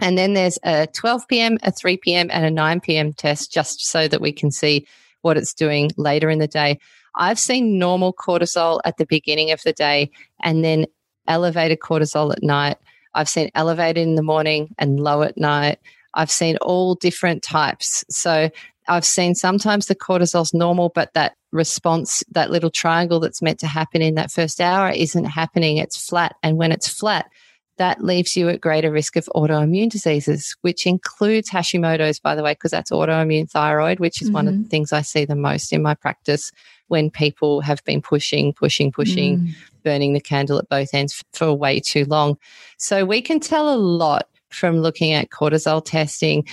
And 0.00 0.16
then 0.16 0.34
there's 0.34 0.58
a 0.64 0.86
12 0.88 1.28
p.m., 1.28 1.58
a 1.62 1.70
3 1.70 1.98
p.m., 1.98 2.28
and 2.32 2.44
a 2.44 2.50
9 2.50 2.80
p.m. 2.80 3.12
test 3.12 3.52
just 3.52 3.86
so 3.86 4.08
that 4.08 4.20
we 4.20 4.32
can 4.32 4.50
see 4.50 4.86
what 5.20 5.36
it's 5.36 5.52
doing 5.52 5.90
later 5.96 6.30
in 6.30 6.38
the 6.38 6.48
day. 6.48 6.78
I've 7.16 7.38
seen 7.38 7.78
normal 7.78 8.14
cortisol 8.14 8.80
at 8.84 8.96
the 8.96 9.06
beginning 9.06 9.50
of 9.50 9.60
the 9.62 9.72
day 9.72 10.10
and 10.42 10.64
then 10.64 10.86
elevated 11.28 11.80
cortisol 11.80 12.32
at 12.32 12.42
night. 12.42 12.78
I've 13.14 13.28
seen 13.28 13.50
elevated 13.54 14.02
in 14.02 14.14
the 14.14 14.22
morning 14.22 14.74
and 14.78 15.00
low 15.00 15.22
at 15.22 15.36
night. 15.36 15.78
I've 16.14 16.30
seen 16.30 16.56
all 16.58 16.94
different 16.94 17.42
types. 17.42 18.04
So 18.08 18.50
I've 18.88 19.04
seen 19.04 19.34
sometimes 19.34 19.86
the 19.86 19.94
cortisol's 19.94 20.54
normal, 20.54 20.90
but 20.90 21.14
that 21.14 21.34
response, 21.52 22.22
that 22.30 22.50
little 22.50 22.70
triangle 22.70 23.20
that's 23.20 23.42
meant 23.42 23.58
to 23.60 23.66
happen 23.66 24.02
in 24.02 24.14
that 24.14 24.30
first 24.30 24.60
hour 24.60 24.90
isn't 24.90 25.24
happening. 25.24 25.76
It's 25.76 26.08
flat. 26.08 26.36
And 26.42 26.56
when 26.56 26.72
it's 26.72 26.88
flat, 26.88 27.30
that 27.78 28.04
leaves 28.04 28.36
you 28.36 28.48
at 28.50 28.60
greater 28.60 28.90
risk 28.90 29.16
of 29.16 29.24
autoimmune 29.34 29.88
diseases, 29.88 30.54
which 30.60 30.86
includes 30.86 31.48
Hashimoto's, 31.48 32.20
by 32.20 32.34
the 32.34 32.42
way, 32.42 32.52
because 32.52 32.70
that's 32.72 32.90
autoimmune 32.90 33.50
thyroid, 33.50 34.00
which 34.00 34.20
is 34.20 34.28
mm-hmm. 34.28 34.34
one 34.34 34.48
of 34.48 34.52
the 34.52 34.60
mm-hmm. 34.60 34.68
things 34.68 34.92
I 34.92 35.00
see 35.00 35.24
the 35.24 35.34
most 35.34 35.72
in 35.72 35.82
my 35.82 35.94
practice 35.94 36.52
when 36.88 37.08
people 37.10 37.62
have 37.62 37.82
been 37.84 38.02
pushing, 38.02 38.52
pushing, 38.52 38.92
pushing, 38.92 39.38
mm. 39.38 39.54
burning 39.84 40.12
the 40.12 40.20
candle 40.20 40.58
at 40.58 40.68
both 40.68 40.92
ends 40.92 41.22
for 41.32 41.54
way 41.54 41.80
too 41.80 42.04
long. 42.04 42.36
So 42.76 43.04
we 43.06 43.22
can 43.22 43.40
tell 43.40 43.72
a 43.72 43.78
lot 43.78 44.28
from 44.50 44.80
looking 44.80 45.12
at 45.12 45.30
cortisol 45.30 45.82
testing. 45.84 46.46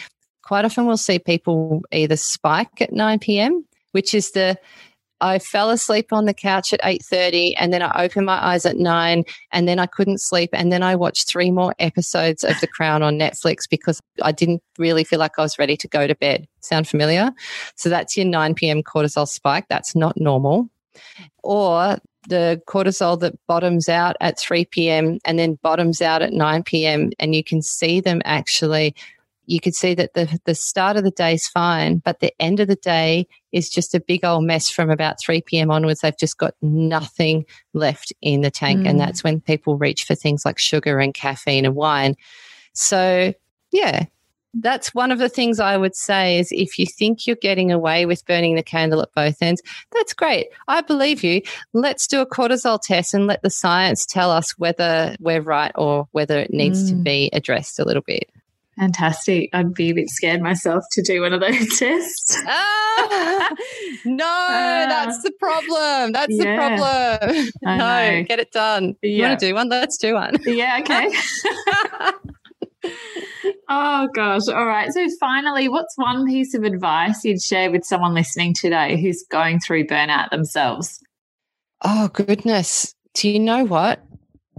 Quite 0.47 0.63
often 0.63 0.86
we'll 0.86 0.95
see 0.95 1.19
people 1.19 1.81
either 1.91 2.15
spike 2.15 2.81
at 2.81 2.93
9 2.93 3.19
p.m., 3.19 3.65
which 3.91 4.13
is 4.13 4.31
the 4.31 4.57
I 5.19 5.39
fell 5.39 5.71
asleep 5.71 6.13
on 6.13 6.25
the 6.25 6.33
couch 6.33 6.71
at 6.71 6.81
8:30 6.81 7.55
and 7.57 7.73
then 7.73 7.81
I 7.81 8.05
opened 8.05 8.27
my 8.27 8.41
eyes 8.41 8.65
at 8.65 8.77
9 8.77 9.25
and 9.51 9.67
then 9.67 9.77
I 9.77 9.88
couldn't 9.88 10.21
sleep 10.21 10.51
and 10.53 10.71
then 10.71 10.83
I 10.83 10.95
watched 10.95 11.27
three 11.27 11.51
more 11.51 11.75
episodes 11.79 12.45
of 12.45 12.57
The 12.62 12.67
Crown 12.67 13.03
on 13.03 13.17
Netflix 13.17 13.67
because 13.69 13.99
I 14.21 14.31
didn't 14.31 14.63
really 14.77 15.03
feel 15.03 15.19
like 15.19 15.38
I 15.38 15.41
was 15.41 15.60
ready 15.60 15.75
to 15.75 15.88
go 15.88 16.07
to 16.07 16.15
bed. 16.15 16.47
Sound 16.62 16.88
familiar? 16.88 17.33
So 17.75 17.89
that's 17.89 18.15
your 18.15 18.27
9 18.27 18.53
p.m. 18.53 18.83
cortisol 18.83 19.27
spike. 19.27 19.65
That's 19.67 19.95
not 19.95 20.15
normal. 20.15 20.69
Or 21.43 21.97
the 22.29 22.62
cortisol 22.67 23.19
that 23.19 23.38
bottoms 23.47 23.89
out 23.89 24.15
at 24.21 24.39
3 24.39 24.65
p.m. 24.65 25.19
and 25.25 25.38
then 25.38 25.60
bottoms 25.62 26.01
out 26.01 26.21
at 26.21 26.31
9 26.31 26.63
p.m. 26.63 27.12
and 27.19 27.36
you 27.36 27.43
can 27.43 27.62
see 27.62 27.99
them 27.99 28.21
actually 28.23 28.95
you 29.47 29.62
could 29.62 29.73
see 29.73 29.95
that 29.95 30.13
the, 30.13 30.39
the 30.43 30.53
start 30.53 30.97
of 30.97 31.03
the 31.03 31.12
day 31.12 31.33
is 31.33 31.47
fine, 31.47 31.99
but 31.99 32.19
the 32.19 32.33
end 32.39 32.60
of 32.60 32.67
the 32.67 32.75
day 32.75 33.27
is 33.53 33.69
just 33.69 33.95
a 33.95 33.99
big 33.99 34.25
old 34.25 34.43
mess 34.43 34.69
from 34.69 34.91
about 34.91 35.19
3 35.19 35.41
p.m. 35.41 35.71
onwards. 35.71 36.01
They've 36.01 36.17
just 36.17 36.38
got 36.38 36.53
nothing 36.62 37.45
left 37.73 38.12
in 38.21 38.41
the 38.41 38.51
tank. 38.51 38.81
Mm. 38.81 38.89
And 38.89 38.99
that's 38.99 39.23
when 39.23 39.39
people 39.39 39.77
reach 39.77 40.03
for 40.03 40.15
things 40.15 40.45
like 40.45 40.60
sugar 40.60 40.99
and 40.99 41.13
caffeine 41.13 41.65
and 41.65 41.75
wine. 41.75 42.15
So, 42.73 43.33
yeah, 43.71 44.05
that's 44.53 44.93
one 44.93 45.12
of 45.12 45.19
the 45.19 45.29
things 45.29 45.62
I 45.62 45.77
would 45.77 45.95
say 45.95 46.39
is 46.39 46.49
if 46.51 46.77
you 46.77 46.86
think 46.86 47.25
you're 47.25 47.38
getting 47.38 47.71
away 47.71 48.05
with 48.05 48.25
burning 48.25 48.55
the 48.55 48.63
candle 48.63 49.01
at 49.01 49.13
both 49.15 49.38
ends, 49.41 49.62
that's 49.91 50.13
great. 50.13 50.47
I 50.67 50.81
believe 50.81 51.23
you. 51.23 51.41
Let's 51.71 52.05
do 52.05 52.19
a 52.19 52.27
cortisol 52.27 52.81
test 52.81 53.13
and 53.13 53.27
let 53.27 53.43
the 53.43 53.49
science 53.49 54.05
tell 54.05 54.29
us 54.29 54.51
whether 54.57 55.15
we're 55.21 55.41
right 55.41 55.71
or 55.75 56.07
whether 56.12 56.38
it 56.38 56.51
needs 56.51 56.83
mm. 56.83 56.89
to 56.89 56.95
be 56.95 57.29
addressed 57.31 57.79
a 57.79 57.86
little 57.86 58.03
bit. 58.03 58.29
Fantastic. 58.77 59.49
I'd 59.53 59.73
be 59.73 59.89
a 59.89 59.93
bit 59.93 60.09
scared 60.09 60.41
myself 60.41 60.83
to 60.91 61.01
do 61.01 61.21
one 61.21 61.33
of 61.33 61.41
those 61.41 61.67
tests. 61.79 62.37
Ah, 62.45 63.55
no, 64.05 64.23
uh, 64.23 64.87
that's 64.87 65.23
the 65.23 65.31
problem. 65.39 66.11
That's 66.11 66.33
yeah, 66.33 66.77
the 66.77 66.77
problem. 66.77 67.49
No, 67.63 68.23
get 68.27 68.39
it 68.39 68.51
done. 68.51 68.95
Yeah. 69.01 69.09
You 69.09 69.23
want 69.23 69.39
to 69.39 69.47
do 69.47 69.55
one? 69.55 69.69
Let's 69.69 69.97
do 69.97 70.13
one. 70.13 70.35
Yeah, 70.45 70.79
okay. 70.81 71.11
oh, 73.67 74.07
gosh. 74.13 74.47
All 74.47 74.65
right. 74.65 74.91
So, 74.91 75.07
finally, 75.19 75.69
what's 75.69 75.97
one 75.97 76.25
piece 76.25 76.53
of 76.53 76.63
advice 76.63 77.23
you'd 77.23 77.41
share 77.41 77.71
with 77.71 77.83
someone 77.83 78.13
listening 78.13 78.53
today 78.53 79.01
who's 79.01 79.25
going 79.29 79.59
through 79.59 79.87
burnout 79.87 80.29
themselves? 80.29 80.99
Oh, 81.83 82.09
goodness. 82.09 82.93
Do 83.15 83.29
you 83.29 83.39
know 83.39 83.65
what? 83.65 84.03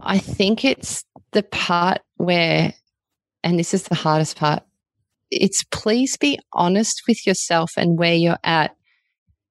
I 0.02 0.18
think 0.18 0.64
it's 0.64 1.04
the 1.32 1.42
part 1.42 2.00
where 2.16 2.74
and 3.48 3.58
this 3.58 3.72
is 3.72 3.84
the 3.84 3.94
hardest 3.94 4.36
part, 4.36 4.62
it's 5.30 5.64
please 5.70 6.18
be 6.18 6.38
honest 6.52 7.04
with 7.08 7.26
yourself 7.26 7.72
and 7.78 7.98
where 7.98 8.14
you're 8.14 8.38
at. 8.44 8.76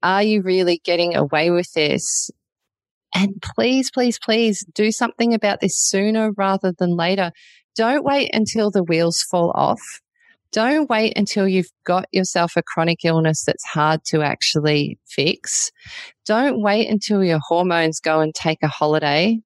Are 0.04 0.22
you 0.22 0.44
really 0.44 0.80
getting 0.84 1.16
away 1.16 1.50
with 1.50 1.74
this? 1.74 2.30
And 3.16 3.42
please, 3.42 3.90
please, 3.90 4.20
please 4.20 4.64
do 4.76 4.92
something 4.92 5.34
about 5.34 5.62
this 5.62 5.76
sooner 5.76 6.32
rather 6.34 6.74
than 6.78 6.96
later. 6.96 7.32
Don't 7.76 8.06
wait 8.06 8.30
until 8.34 8.70
the 8.70 8.84
wheels 8.84 9.24
fall 9.24 9.52
off. 9.56 9.82
Don't 10.52 10.88
wait 10.88 11.18
until 11.18 11.48
you've 11.48 11.72
got 11.84 12.06
yourself 12.12 12.54
a 12.56 12.62
chronic 12.62 13.04
illness 13.04 13.46
that's 13.46 13.66
hard 13.66 14.02
to 14.10 14.22
actually 14.22 15.00
fix. 15.08 15.72
Don't 16.24 16.62
wait 16.62 16.88
until 16.88 17.24
your 17.24 17.40
hormones 17.42 18.00
go 18.00 18.20
and 18.20 18.36
take 18.36 18.60
a 18.62 18.68
holiday. 18.68 19.40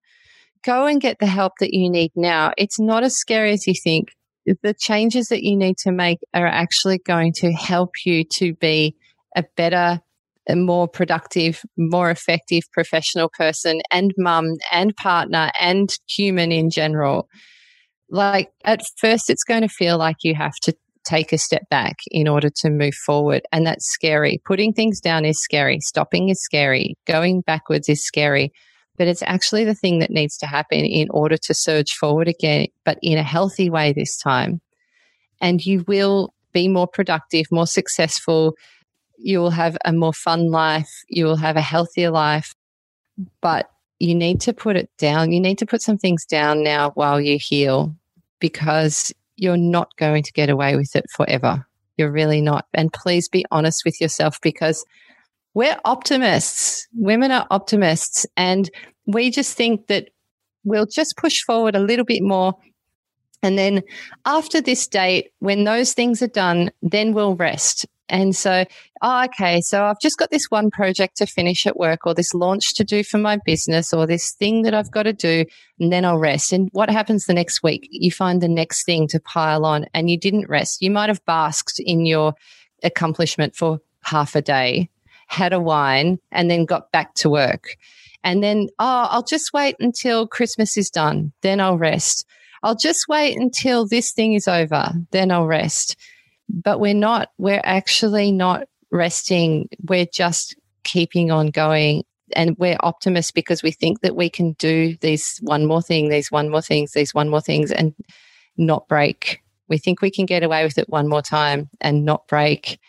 Go 0.62 0.88
and 0.88 1.00
get 1.00 1.20
the 1.20 1.26
help 1.26 1.54
that 1.62 1.74
you 1.74 1.90
need 1.90 2.12
now. 2.18 2.52
It's 2.58 2.82
not 2.82 3.04
as 3.04 3.16
scary 3.16 3.54
as 3.54 3.66
you 3.66 3.76
think 3.82 4.10
the 4.46 4.74
changes 4.74 5.28
that 5.28 5.44
you 5.44 5.56
need 5.56 5.78
to 5.80 5.92
make 5.92 6.20
are 6.34 6.48
actually 6.48 6.98
going 7.00 7.34
to 7.38 7.52
help 7.52 7.92
you 8.06 8.24
to 8.36 8.54
be 8.56 8.96
a 9.36 9.44
better, 9.56 10.02
a 10.50 10.56
more 10.56 10.88
productive, 10.88 11.62
more 11.78 12.10
effective 12.10 12.64
professional 12.74 13.30
person 13.30 13.82
and 13.92 14.14
mum 14.18 14.56
and 14.72 14.96
partner 14.96 15.52
and 15.60 15.98
human 16.08 16.52
in 16.52 16.70
general. 16.70 17.28
Like 18.10 18.52
at 18.66 18.82
first, 18.98 19.30
it's 19.30 19.44
going 19.44 19.62
to 19.62 19.70
feel 19.70 19.98
like 19.98 20.18
you 20.24 20.36
have 20.36 20.56
to 20.64 20.74
take 21.04 21.34
a 21.34 21.38
step 21.38 21.68
back 21.70 21.98
in 22.10 22.28
order 22.28 22.50
to 22.58 22.70
move 22.70 22.94
forward. 22.94 23.42
And 23.52 23.66
that's 23.66 23.90
scary. 23.92 24.42
Putting 24.46 24.74
things 24.74 25.00
down 25.00 25.26
is 25.26 25.42
scary. 25.42 25.80
Stopping 25.80 26.30
is 26.30 26.44
scary. 26.44 26.96
Going 27.08 27.42
backwards 27.42 27.90
is 27.90 28.06
scary 28.06 28.52
but 29.02 29.08
it's 29.08 29.24
actually 29.24 29.64
the 29.64 29.74
thing 29.74 29.98
that 29.98 30.12
needs 30.12 30.38
to 30.38 30.46
happen 30.46 30.86
in 30.86 31.10
order 31.10 31.36
to 31.36 31.56
surge 31.56 31.96
forward 31.96 32.28
again, 32.28 32.68
but 32.86 33.00
in 33.02 33.18
a 33.18 33.24
healthy 33.24 33.68
way 33.68 33.92
this 33.92 34.16
time. 34.16 34.62
And 35.42 35.66
you 35.66 35.84
will 35.88 36.36
be 36.54 36.68
more 36.68 36.86
productive, 36.86 37.48
more 37.50 37.66
successful. 37.66 38.54
You 39.18 39.40
will 39.40 39.50
have 39.50 39.76
a 39.86 39.92
more 39.92 40.14
fun 40.14 40.52
life. 40.52 40.92
You 41.10 41.26
will 41.26 41.38
have 41.38 41.58
a 41.58 41.62
healthier 41.62 42.12
life. 42.12 42.54
But 43.42 43.72
you 43.98 44.14
need 44.14 44.40
to 44.42 44.54
put 44.54 44.76
it 44.76 44.92
down. 45.00 45.32
You 45.32 45.40
need 45.40 45.58
to 45.58 45.66
put 45.66 45.82
some 45.82 45.98
things 45.98 46.24
down 46.24 46.62
now 46.62 46.92
while 46.92 47.20
you 47.20 47.40
heal 47.42 47.96
because 48.40 49.12
you're 49.36 49.58
not 49.58 49.98
going 49.98 50.22
to 50.22 50.32
get 50.32 50.52
away 50.52 50.76
with 50.76 50.96
it 50.96 51.10
forever. 51.10 51.66
You're 51.98 52.12
really 52.12 52.40
not. 52.40 52.68
And 52.76 52.94
please 52.94 53.28
be 53.28 53.48
honest 53.50 53.82
with 53.84 54.00
yourself 54.00 54.40
because 54.44 54.86
we're 55.54 55.78
optimists. 55.84 56.88
Women 56.94 57.32
are 57.32 57.48
optimists. 57.52 58.26
And 58.38 58.70
we 59.06 59.32
just 59.32 59.56
think 59.56 59.88
that 59.88 60.10
we'll 60.64 60.86
just 60.86 61.18
push 61.18 61.42
forward 61.42 61.76
a 61.76 61.80
little 61.80 62.06
bit 62.06 62.22
more. 62.22 62.56
And 63.44 63.58
then 63.58 63.82
after 64.26 64.62
this 64.62 64.88
date, 64.88 65.32
when 65.40 65.64
those 65.64 65.94
things 65.94 66.22
are 66.22 66.28
done, 66.28 66.72
then 66.82 67.14
we'll 67.14 67.36
rest. 67.36 67.88
And 68.08 68.36
so, 68.36 68.66
oh, 69.02 69.24
okay, 69.26 69.62
so 69.62 69.86
I've 69.86 70.00
just 70.02 70.18
got 70.18 70.30
this 70.32 70.48
one 70.50 70.70
project 70.70 71.18
to 71.18 71.26
finish 71.26 71.66
at 71.66 71.78
work 71.78 72.06
or 72.06 72.14
this 72.14 72.34
launch 72.34 72.76
to 72.76 72.84
do 72.84 73.04
for 73.04 73.18
my 73.18 73.40
business 73.46 73.94
or 73.94 74.06
this 74.06 74.34
thing 74.34 74.64
that 74.64 74.74
I've 74.74 74.92
got 74.92 75.04
to 75.04 75.14
do, 75.14 75.46
and 75.80 75.94
then 75.94 76.04
I'll 76.04 76.20
rest. 76.20 76.52
And 76.52 76.70
what 76.74 76.90
happens 76.90 77.26
the 77.26 77.34
next 77.34 77.64
week? 77.64 77.88
You 77.90 78.12
find 78.12 78.42
the 78.42 78.50
next 78.50 78.86
thing 78.86 79.08
to 79.08 79.20
pile 79.20 79.66
on 79.66 79.86
and 79.94 80.10
you 80.10 80.20
didn't 80.20 80.50
rest. 80.50 80.82
You 80.82 80.92
might 80.92 81.10
have 81.10 81.26
basked 81.26 81.80
in 81.80 82.06
your 82.06 82.34
accomplishment 82.84 83.56
for 83.56 83.80
half 84.04 84.36
a 84.36 84.42
day 84.42 84.90
had 85.32 85.54
a 85.54 85.60
wine, 85.60 86.20
and 86.34 86.52
then 86.52 86.66
got 86.66 86.92
back 86.92 87.14
to 87.14 87.30
work. 87.30 87.78
And 88.24 88.44
then, 88.44 88.68
oh, 88.80 89.08
I'll 89.10 89.24
just 89.24 89.54
wait 89.54 89.76
until 89.80 90.28
Christmas 90.28 90.78
is 90.78 90.90
done. 90.90 91.34
Then 91.42 91.60
I'll 91.60 91.78
rest. 91.78 92.26
I'll 92.64 92.76
just 92.76 93.08
wait 93.08 93.38
until 93.38 93.88
this 93.88 94.12
thing 94.12 94.34
is 94.34 94.48
over. 94.48 94.92
Then 95.12 95.32
I'll 95.32 95.48
rest. 95.48 95.96
But 96.50 96.80
we're 96.80 96.94
not, 96.94 97.30
we're 97.38 97.62
actually 97.64 98.32
not 98.32 98.68
resting. 98.92 99.70
We're 99.88 100.06
just 100.06 100.56
keeping 100.84 101.32
on 101.32 101.48
going. 101.48 102.04
and 102.36 102.58
we're 102.58 102.78
optimists 102.82 103.32
because 103.32 103.64
we 103.64 103.72
think 103.72 104.02
that 104.02 104.16
we 104.16 104.30
can 104.30 104.54
do 104.54 104.96
these 105.02 105.40
one 105.42 105.66
more 105.66 105.82
thing, 105.82 106.10
these 106.10 106.32
one 106.32 106.50
more 106.50 106.62
things, 106.62 106.92
these 106.94 107.14
one 107.14 107.30
more 107.30 107.42
things, 107.42 107.72
and 107.72 107.94
not 108.58 108.88
break. 108.88 109.42
We 109.68 109.78
think 109.78 110.02
we 110.02 110.12
can 110.12 110.26
get 110.26 110.44
away 110.44 110.64
with 110.64 110.78
it 110.78 110.90
one 110.90 111.08
more 111.08 111.22
time 111.22 111.70
and 111.80 112.06
not 112.06 112.28
break. 112.28 112.80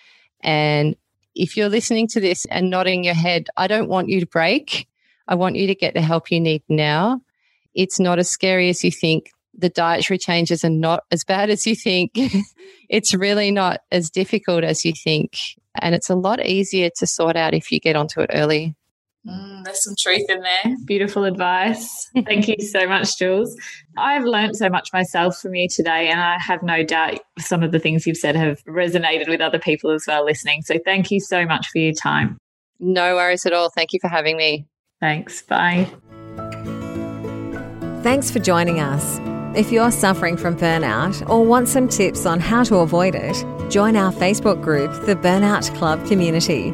And 0.40 0.96
if 1.34 1.56
you're 1.56 1.68
listening 1.68 2.08
to 2.08 2.20
this 2.20 2.44
and 2.46 2.70
nodding 2.70 3.04
your 3.04 3.14
head, 3.14 3.48
I 3.56 3.66
don't 3.66 3.88
want 3.88 4.08
you 4.08 4.20
to 4.20 4.26
break. 4.26 4.88
I 5.28 5.34
want 5.34 5.56
you 5.56 5.66
to 5.66 5.74
get 5.74 5.94
the 5.94 6.00
help 6.00 6.30
you 6.30 6.40
need 6.40 6.62
now. 6.68 7.20
It's 7.74 7.98
not 7.98 8.18
as 8.18 8.30
scary 8.30 8.68
as 8.68 8.84
you 8.84 8.90
think. 8.90 9.30
The 9.54 9.68
dietary 9.68 10.18
changes 10.18 10.64
are 10.64 10.70
not 10.70 11.04
as 11.10 11.24
bad 11.24 11.50
as 11.50 11.66
you 11.66 11.74
think. 11.74 12.12
it's 12.88 13.14
really 13.14 13.50
not 13.50 13.80
as 13.90 14.10
difficult 14.10 14.64
as 14.64 14.84
you 14.84 14.92
think. 14.92 15.36
And 15.80 15.94
it's 15.94 16.10
a 16.10 16.14
lot 16.14 16.44
easier 16.44 16.90
to 16.96 17.06
sort 17.06 17.36
out 17.36 17.54
if 17.54 17.70
you 17.70 17.80
get 17.80 17.96
onto 17.96 18.20
it 18.20 18.30
early. 18.32 18.74
Mm, 19.26 19.64
there's 19.64 19.84
some 19.84 19.94
truth 19.98 20.24
in 20.28 20.40
there. 20.40 20.76
Beautiful 20.84 21.24
advice. 21.24 22.10
Thank 22.26 22.48
you 22.48 22.56
so 22.60 22.88
much, 22.88 23.16
Jules. 23.18 23.56
I've 23.96 24.24
learned 24.24 24.56
so 24.56 24.68
much 24.68 24.88
myself 24.92 25.38
from 25.38 25.54
you 25.54 25.68
today, 25.68 26.08
and 26.08 26.20
I 26.20 26.38
have 26.40 26.62
no 26.62 26.82
doubt 26.82 27.20
some 27.38 27.62
of 27.62 27.70
the 27.70 27.78
things 27.78 28.06
you've 28.06 28.16
said 28.16 28.34
have 28.34 28.62
resonated 28.64 29.28
with 29.28 29.40
other 29.40 29.60
people 29.60 29.92
as 29.92 30.04
well 30.08 30.24
listening. 30.24 30.62
So 30.62 30.76
thank 30.84 31.10
you 31.10 31.20
so 31.20 31.46
much 31.46 31.68
for 31.68 31.78
your 31.78 31.92
time. 31.92 32.36
No 32.80 33.14
worries 33.14 33.46
at 33.46 33.52
all. 33.52 33.70
Thank 33.70 33.92
you 33.92 34.00
for 34.00 34.08
having 34.08 34.36
me. 34.36 34.66
Thanks. 35.02 35.42
Bye. 35.42 35.90
Thanks 38.04 38.30
for 38.30 38.38
joining 38.38 38.78
us. 38.78 39.18
If 39.58 39.72
you're 39.72 39.90
suffering 39.90 40.36
from 40.36 40.56
burnout 40.56 41.28
or 41.28 41.44
want 41.44 41.66
some 41.66 41.88
tips 41.88 42.24
on 42.24 42.38
how 42.38 42.62
to 42.62 42.76
avoid 42.76 43.16
it, 43.16 43.34
join 43.68 43.96
our 43.96 44.12
Facebook 44.12 44.62
group, 44.62 44.92
the 45.04 45.16
Burnout 45.16 45.76
Club 45.76 46.06
Community. 46.06 46.72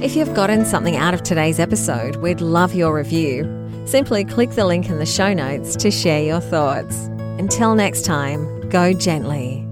If 0.00 0.14
you've 0.14 0.32
gotten 0.32 0.64
something 0.64 0.94
out 0.94 1.12
of 1.12 1.24
today's 1.24 1.58
episode, 1.58 2.16
we'd 2.16 2.40
love 2.40 2.72
your 2.72 2.94
review. 2.94 3.44
Simply 3.84 4.24
click 4.24 4.50
the 4.50 4.64
link 4.64 4.88
in 4.88 5.00
the 5.00 5.06
show 5.06 5.34
notes 5.34 5.74
to 5.76 5.90
share 5.90 6.22
your 6.22 6.40
thoughts. 6.40 7.06
Until 7.38 7.74
next 7.74 8.04
time, 8.04 8.68
go 8.70 8.92
gently. 8.92 9.65